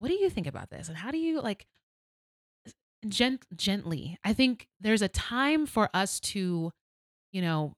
[0.00, 1.66] what do you think about this, and how do you like
[3.08, 4.18] gent- gently?
[4.24, 6.70] I think there's a time for us to,
[7.32, 7.74] you know,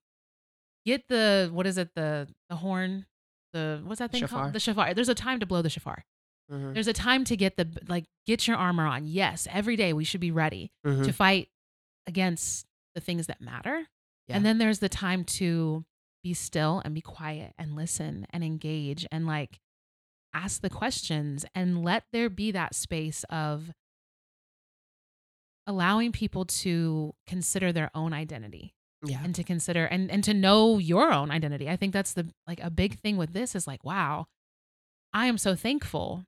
[0.84, 3.06] get the what is it the the horn.
[3.52, 4.40] The what's that thing Shofar.
[4.44, 4.52] called?
[4.54, 4.94] The shofar.
[4.94, 6.04] There's a time to blow the shofar.
[6.50, 6.72] Mhm.
[6.74, 9.04] There's a time to get the like get your armor on.
[9.04, 11.04] Yes, every day we should be ready Mhm.
[11.04, 11.48] to fight
[12.06, 13.86] against the things that matter.
[14.28, 14.36] Yeah.
[14.36, 15.84] And then there's the time to
[16.22, 19.60] be still and be quiet and listen and engage and like
[20.34, 23.72] ask the questions and let there be that space of
[25.66, 29.20] allowing people to consider their own identity yeah.
[29.22, 31.68] and to consider and and to know your own identity.
[31.68, 34.26] I think that's the like a big thing with this is like wow,
[35.12, 36.24] I am so thankful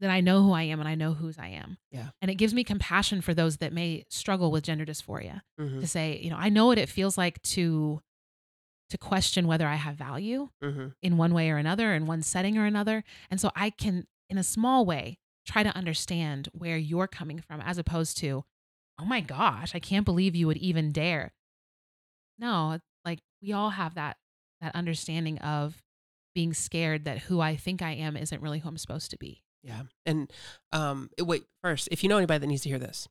[0.00, 1.78] that I know who I am and I know whose I am.
[1.90, 2.08] Yeah.
[2.20, 5.80] And it gives me compassion for those that may struggle with gender dysphoria Mhm.
[5.80, 8.02] to say, you know, I know what it feels like to
[8.90, 10.94] to question whether I have value Mhm.
[11.02, 13.02] in one way or another, in one setting or another.
[13.30, 17.60] And so I can, in a small way, try to understand where you're coming from
[17.60, 18.44] as opposed to,
[18.98, 21.32] oh my gosh, I can't believe you would even dare.
[22.38, 24.16] No, like we all have that
[24.60, 25.82] that understanding of
[26.34, 29.42] being scared that who I think I am isn't really who I'm supposed to be.
[29.62, 29.82] Yeah.
[30.04, 30.32] And
[30.72, 33.08] um, wait, first, if you know anybody that needs to hear this,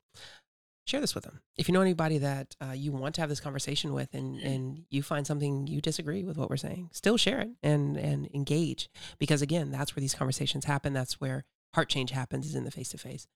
[0.88, 1.42] share this with them.
[1.58, 4.86] If you know anybody that uh, you want to have this conversation with and, and
[4.90, 8.90] you find something you disagree with what we're saying, still share it and, and engage.
[9.20, 10.94] Because again, that's where these conversations happen.
[10.94, 11.46] That's where
[11.76, 13.28] heart change happens is in the face to face.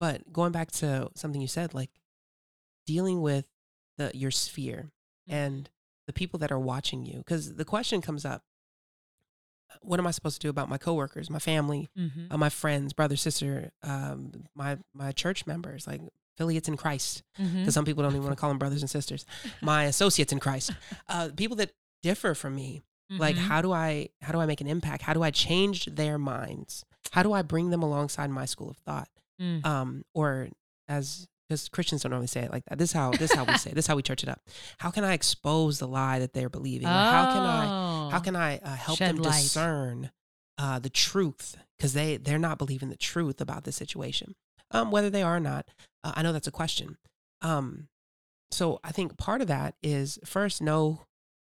[0.00, 1.90] But going back to something you said, like
[2.86, 3.46] dealing with
[3.98, 4.90] the your sphere
[5.30, 5.34] Mm-hmm.
[5.36, 5.70] and
[6.06, 8.42] the people that are watching you, because the question comes up:
[9.80, 12.30] What am I supposed to do about my coworkers, my family, Mhm.
[12.30, 16.02] uh, my friends, brother, sister, um, my my church members, like
[16.36, 17.22] affiliates in Christ?
[17.38, 19.24] Because some people don't even want to call them brothers and sisters.
[19.62, 20.72] My associates in Christ,
[21.08, 21.72] uh, people that
[22.02, 22.82] differ from me.
[23.10, 23.40] Like, Mhm.
[23.48, 25.02] how do I how do I make an impact?
[25.02, 26.84] How do I change their minds?
[27.12, 29.08] How do I bring them alongside my school of thought?
[29.40, 29.66] Mm.
[29.66, 30.48] um, or
[30.88, 32.78] as because Christians don't normally say it like that.
[32.78, 33.74] This is how this is how we say it.
[33.74, 34.40] this is how we church it up.
[34.78, 36.86] How can I expose the lie that they're believing?
[36.86, 37.66] Or how can I
[38.12, 38.20] how Oh.
[38.20, 39.32] can I uh, help Shed them light.
[39.42, 40.10] discern
[40.56, 44.36] uh, the truth because they they're not believing the truth about this situation,
[44.70, 45.66] um, whether they are or not.
[46.04, 46.96] Uh, I know that's a question.
[47.42, 47.88] Um,
[48.52, 51.00] so I think part of that is first know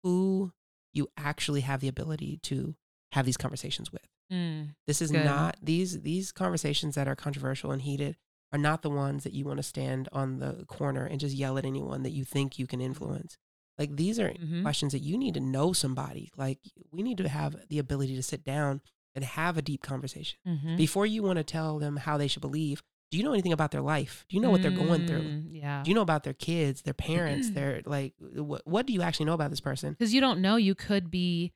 [0.03, 0.51] who
[0.91, 2.75] you actually have the ability to
[3.11, 4.01] have these conversations with.
[4.31, 4.75] Mm.
[4.87, 5.25] This is Good.
[5.25, 8.17] not these these conversations that are controversial and heated
[8.51, 11.57] are not the ones that you want to stand on the corner and just yell
[11.57, 13.37] at anyone that you think you can influence.
[13.77, 14.61] Like these are Mhm.
[14.61, 16.31] questions that you need to know somebody.
[16.37, 16.59] Like
[16.91, 18.81] we need to have the ability to sit down
[19.13, 20.77] and have a deep conversation Mhm.
[20.77, 22.81] before you want to tell them how they should believe.
[23.11, 24.25] Do you know anything about their life?
[24.29, 25.21] Do you know what they're going through?
[25.21, 25.83] Mm, Yeah.
[25.83, 29.25] Do you know about their kids, their parents, their like what what do you actually
[29.27, 29.91] know about this person?
[29.93, 31.53] because you don't know you could be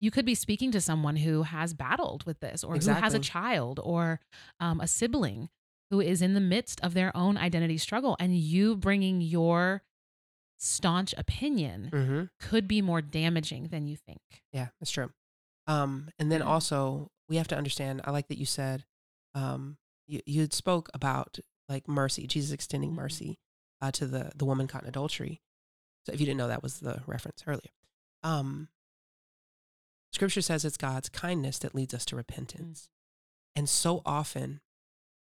[0.00, 3.18] you could be speaking to someone who has battled with this or who has a
[3.18, 4.20] child or
[4.60, 5.48] um, a sibling
[5.90, 9.82] who is in the midst of their own identity struggle and you bringing your
[10.58, 12.24] staunch opinion Mm-hmm.
[12.40, 14.20] could be more damaging than you think
[14.52, 15.10] Yeah, that's true.
[15.66, 18.02] Um, and then also we have to understand.
[18.04, 18.84] I like that you said,
[19.34, 21.38] um, you spoke about
[21.68, 22.96] like mercy, Jesus extending Mhm.
[22.96, 23.38] mercy
[23.80, 25.40] uh, to the the woman caught in adultery.
[26.06, 27.70] So if you didn't know, that was the reference earlier.
[28.22, 28.68] Um,
[30.24, 32.88] scripture says it's God's kindness that leads us to repentance,
[33.54, 34.60] and so often,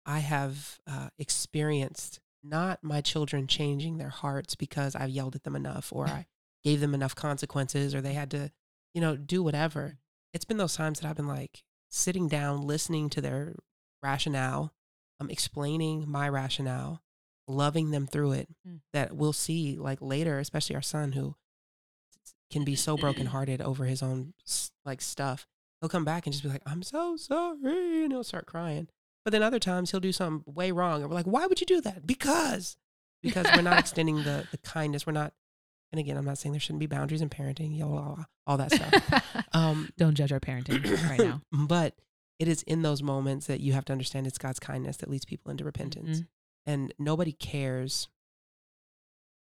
[0.05, 5.55] I have uh, experienced not my children changing their hearts because I've yelled at them
[5.55, 6.25] enough or I
[6.63, 8.51] gave them enough consequences or they had to,
[8.93, 9.99] you know, do whatever.
[10.33, 13.55] It's been those times that I've been like sitting down, listening to their
[14.01, 14.73] rationale,
[15.19, 17.03] um, explaining my rationale,
[17.47, 18.49] loving them through it.
[18.67, 18.79] Mm.
[18.93, 21.35] That we'll see like later, especially our son who
[22.51, 24.33] can be so brokenhearted over his own
[24.85, 25.47] like stuff.
[25.79, 28.87] He'll come back and just be like, "I'm so sorry," and he'll start crying.
[29.23, 31.65] But then other times he'll do something way wrong, and we're like, "Why would you
[31.65, 32.77] do that?" Because
[33.23, 35.05] because we're not extending the the kindness.
[35.07, 35.33] We're not.
[35.91, 38.71] And again, I'm not saying there shouldn't be boundaries in parenting, you know, all, that
[38.71, 39.43] stuff.
[39.53, 41.95] Um, don't judge our parenting right now but
[42.39, 45.25] it is in those moments that you have to understand it's God's kindness that leads
[45.25, 46.21] people into repentance.
[46.21, 46.27] Mhm.
[46.65, 48.07] And nobody cares.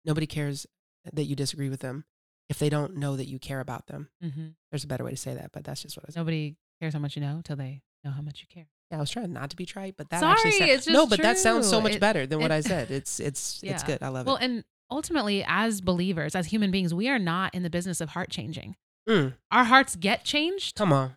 [0.06, 0.66] Nobody cares
[1.12, 2.06] that you disagree with them
[2.49, 4.09] if they don't know that you care about them.
[4.22, 4.55] Mhm.
[4.70, 6.20] There's a better way to say that, but that's just what I said.
[6.20, 9.01] nobody cares how much you know till they know how much you care Yeah, I
[9.01, 11.20] was trying not to be trite, but that Sorry, actually sound- it's no, just but
[11.22, 12.90] that sounds so much It- better than what I said.
[12.90, 14.03] It's it's it's good.
[14.03, 14.40] I love well it.
[14.40, 18.11] Well, and ultimately as believers as human beings we are not in the business of
[18.11, 18.76] heart changing
[19.09, 21.16] Mm, our hearts get changed come on.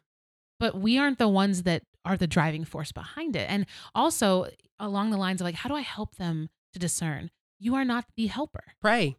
[0.59, 3.49] but we aren't the ones that are the driving force behind it.
[3.49, 3.65] And
[3.95, 4.47] also
[4.79, 7.29] along the lines of like, how do I help them to discern?
[7.59, 8.63] You are not the helper.
[8.81, 9.17] Pray.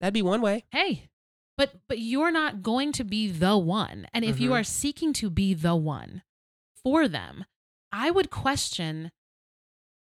[0.00, 0.64] That'd be one way.
[0.70, 1.10] Hey,
[1.56, 4.06] but but you're not going to be the one.
[4.12, 4.60] And if you Mhm.
[4.60, 6.22] are seeking to be the one
[6.82, 7.44] for them,
[7.92, 9.12] I would question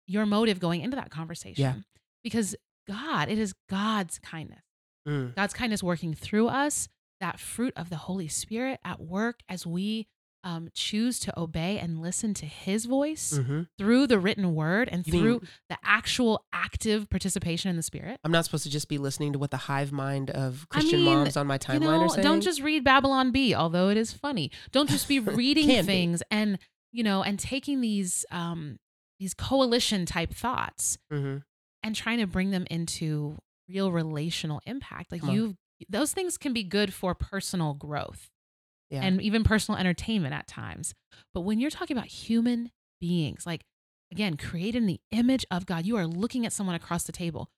[0.06, 1.62] your motive going into that conversation.
[1.62, 1.74] Yeah.
[2.22, 2.54] Because
[2.86, 4.62] God, it is God's kindness.
[5.08, 6.88] Mm, God's kindness working through us,
[7.20, 10.06] that fruit of the Holy Spirit at work as we
[10.44, 15.04] um, choose to obey and listen to His voice hmm through the written word and
[15.06, 18.20] You through mean the actual active participation in the Spirit.
[18.22, 21.00] I'm not supposed to just be listening to what the hive mind of I Christian
[21.02, 22.22] mean, moms on my timeline you know, are saying?
[22.22, 24.50] don't just read Babylon Bee, although it is funny.
[24.70, 25.92] Don't just be reading Can be.
[25.92, 26.58] things and
[26.92, 28.78] you know and taking these um,
[29.18, 31.38] these coalition type thoughts hmm
[31.82, 33.38] and trying to bring them into
[33.68, 35.10] real relational impact.
[35.12, 35.36] Like Come on.
[35.36, 35.56] you,
[35.88, 38.30] those things can be good for personal growth.
[38.90, 39.02] Yeah.
[39.02, 40.94] and even personal entertainment at times.
[41.32, 42.70] But when you're talking about human
[43.00, 43.64] beings, like
[44.12, 47.48] again, created in the image of God, you are looking at someone across the table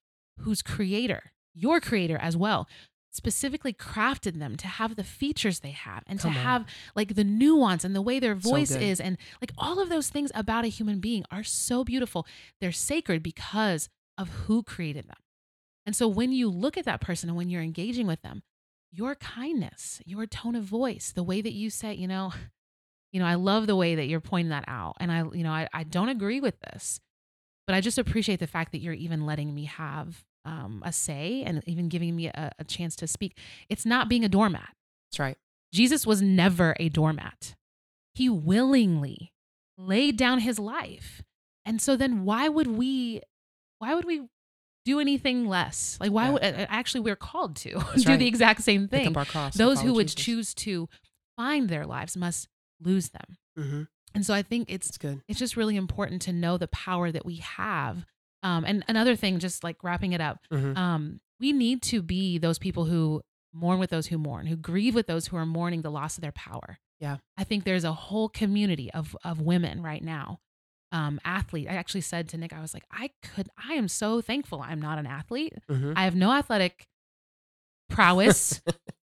[0.41, 2.69] whose creator, your creator as well,
[3.11, 6.45] specifically crafted them to have the features they have and Come to on.
[6.45, 6.65] have
[6.95, 8.83] like the nuance and the way their voice good.
[8.83, 12.27] is and like all of those things about a human being are so beautiful.
[12.61, 15.17] They're sacred because of who created them.
[15.87, 18.43] And so when you look at that person and when you're engaging with them,
[18.97, 22.33] your kindness, your tone of voice, the way that you say, you know,
[23.13, 24.97] You know, I love the way that you're pointing that out.
[25.01, 27.01] And I, you know, I, I don't agree with this,
[27.67, 31.43] but I just appreciate the fact that you're even letting me have um, a say
[31.47, 33.39] and even giving me a, a chance to speak.
[33.71, 34.69] It's not being a doormat.
[35.11, 35.39] That's right.
[35.73, 37.55] Jesus was never a doormat.
[38.15, 39.33] He willingly
[39.79, 41.23] laid down his life.
[41.65, 43.23] And so then why would we
[43.79, 44.29] why would we
[44.87, 45.99] do anything less?
[46.01, 46.31] Like why Yeah.
[46.33, 48.19] would actually we're called to That's do right.
[48.19, 49.09] the exact same Pick thing.
[49.09, 49.55] up our cross.
[49.55, 50.25] Those who would Jesus.
[50.25, 50.89] choose to
[51.37, 52.49] find their lives must
[52.81, 53.37] lose them.
[53.59, 53.83] Mm-hmm.
[54.15, 55.21] And so I think it's It's good.
[55.29, 58.07] it's just really important to know the power that we have.
[58.43, 60.77] Um, and another thing, just like wrapping it up, Mhm.
[60.77, 63.23] um, we need to be those people who
[63.53, 66.23] mourn with those who mourn, who grieve with those who are mourning the loss of
[66.23, 66.79] their power.
[67.01, 67.17] Yeah.
[67.37, 70.39] I think there's a whole community of of women right now.
[70.93, 71.67] Um, athlete.
[71.69, 74.81] I actually said to Nick, I was like, I could, I am so thankful I'm
[74.81, 75.53] not an athlete.
[75.69, 75.95] Mhm.
[75.97, 76.87] I have no athletic
[77.91, 78.61] prowess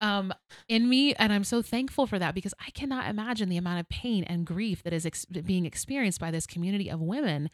[0.02, 0.34] um,
[0.68, 3.90] in me, and I'm so thankful for that because I cannot imagine the amount of
[3.90, 7.50] pain and grief that is ex- being experienced by this community of women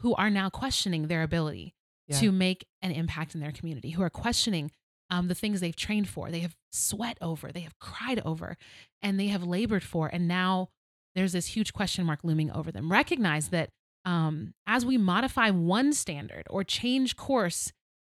[0.00, 1.74] who are now questioning their ability
[2.08, 2.18] Yeah.
[2.20, 4.70] to make an impact in their community, who are questioning
[5.10, 8.56] um, the things they've trained for, they have sweat over, they have cried over,
[9.02, 10.68] and they have labored for, and now
[11.16, 12.92] there's this huge question mark looming over them.
[12.92, 13.70] Recognize that
[14.04, 17.72] um, as we modify one standard or change course,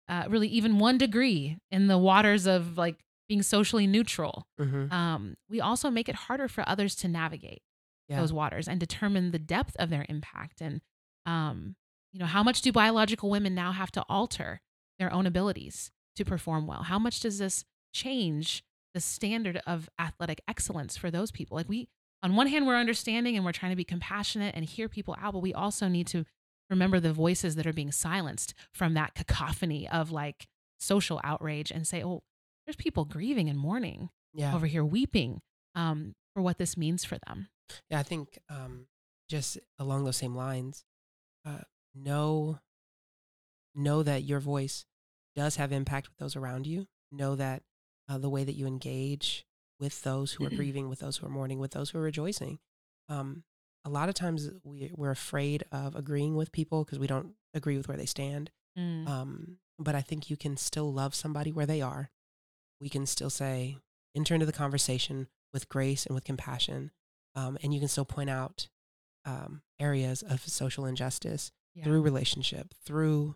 [0.10, 2.98] uh, really even one degree in the waters of like
[3.30, 4.92] being socially neutral, Mhm.
[4.92, 7.62] um, we also make it harder for others to navigate
[8.10, 8.20] Yeah.
[8.20, 10.82] those waters and determine the depth of their impact and
[11.26, 11.76] um,
[12.14, 14.62] you know how much do biological women now have to alter
[14.98, 20.42] their own abilities to perform well how much does this change the standard of athletic
[20.48, 21.90] excellence for those people like we
[22.24, 25.34] on one hand we're understanding and we're trying to be compassionate and hear people out
[25.34, 26.26] but we also need to
[26.70, 30.48] remember the voices that are being silenced from that cacophony of like
[30.80, 32.22] social outrage and say oh
[32.66, 34.54] there's people grieving and mourning Yeah.
[34.56, 35.42] over here weeping
[35.76, 37.48] um, for what this means for them.
[37.90, 38.88] Yeah, I think um,
[39.30, 40.84] just along those same lines,
[41.46, 41.60] uh,
[41.96, 42.60] know
[43.74, 44.86] know that your voice
[45.36, 46.88] does have impact with those around you.
[47.12, 47.64] Know that
[48.10, 49.46] uh, the way that you engage
[49.80, 52.60] with those who are grieving, with those who are mourning, with those who are rejoicing.
[53.10, 53.44] Um,
[53.86, 57.78] a lot of times we, we're afraid of agreeing with people because we don't agree
[57.78, 58.52] with where they stand.
[58.78, 59.08] Mm.
[59.08, 62.10] Um, but I think you can still love somebody where they are.
[62.82, 63.78] We can still say,
[64.16, 66.92] enter into the conversation with grace and with compassion.
[67.36, 68.68] Um, and you can still point out
[69.26, 71.84] um, areas of social injustice Yeah.
[71.84, 73.36] through relationship, through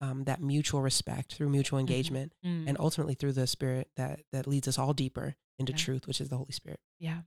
[0.00, 2.68] um, that mutual respect, through mutual engagement, Mm.
[2.68, 5.78] and ultimately through the spirit that, that leads us all deeper into Yeah.
[5.78, 6.80] truth, which is the Holy Spirit.
[6.98, 7.22] yeah.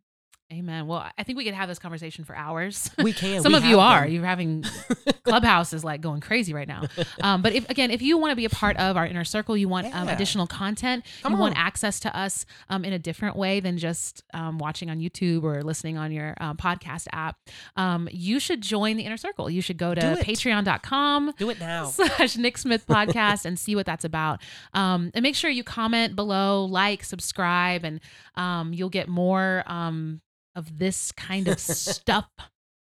[0.52, 0.88] Amen.
[0.88, 2.90] Well, I think we could have this conversation for hours.
[3.08, 3.42] We can.
[3.42, 4.02] Some we of you are.
[4.02, 4.12] them.
[4.12, 4.66] You're having
[5.24, 6.84] Clubhouse is like going crazy right now.
[7.22, 9.56] Um, but if again, if you want to be a part of our inner circle,
[9.56, 13.36] you want um, additional content, Come you want access to us um, in a different
[13.36, 17.38] way than just um, watching on YouTube or listening on your um, podcast app,
[17.78, 19.50] um, you should join the inner circle.
[19.50, 21.86] You should go to patreon.com Do it now.
[21.86, 24.42] slash Nick Smith podcast and see what that's about.
[24.74, 28.02] Um, and make sure you comment below, like, subscribe, and
[28.36, 30.22] um, you'll get more um,
[30.58, 32.28] of this kind of stuff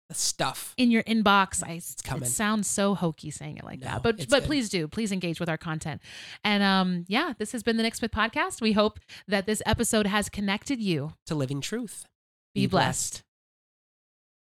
[0.09, 0.75] The stuff.
[0.79, 1.63] in your inbox.
[1.63, 2.25] I, coming.
[2.25, 4.45] It sounds so hokey saying it like No, that, but but good.
[4.45, 6.01] please do, please engage with our content.
[6.43, 8.61] And um, yeah, this has been the Nick Smith podcast.
[8.63, 8.99] We hope
[9.29, 11.13] that this episode has connected you.
[11.27, 12.07] To living truth.
[12.55, 13.23] Be, blessed.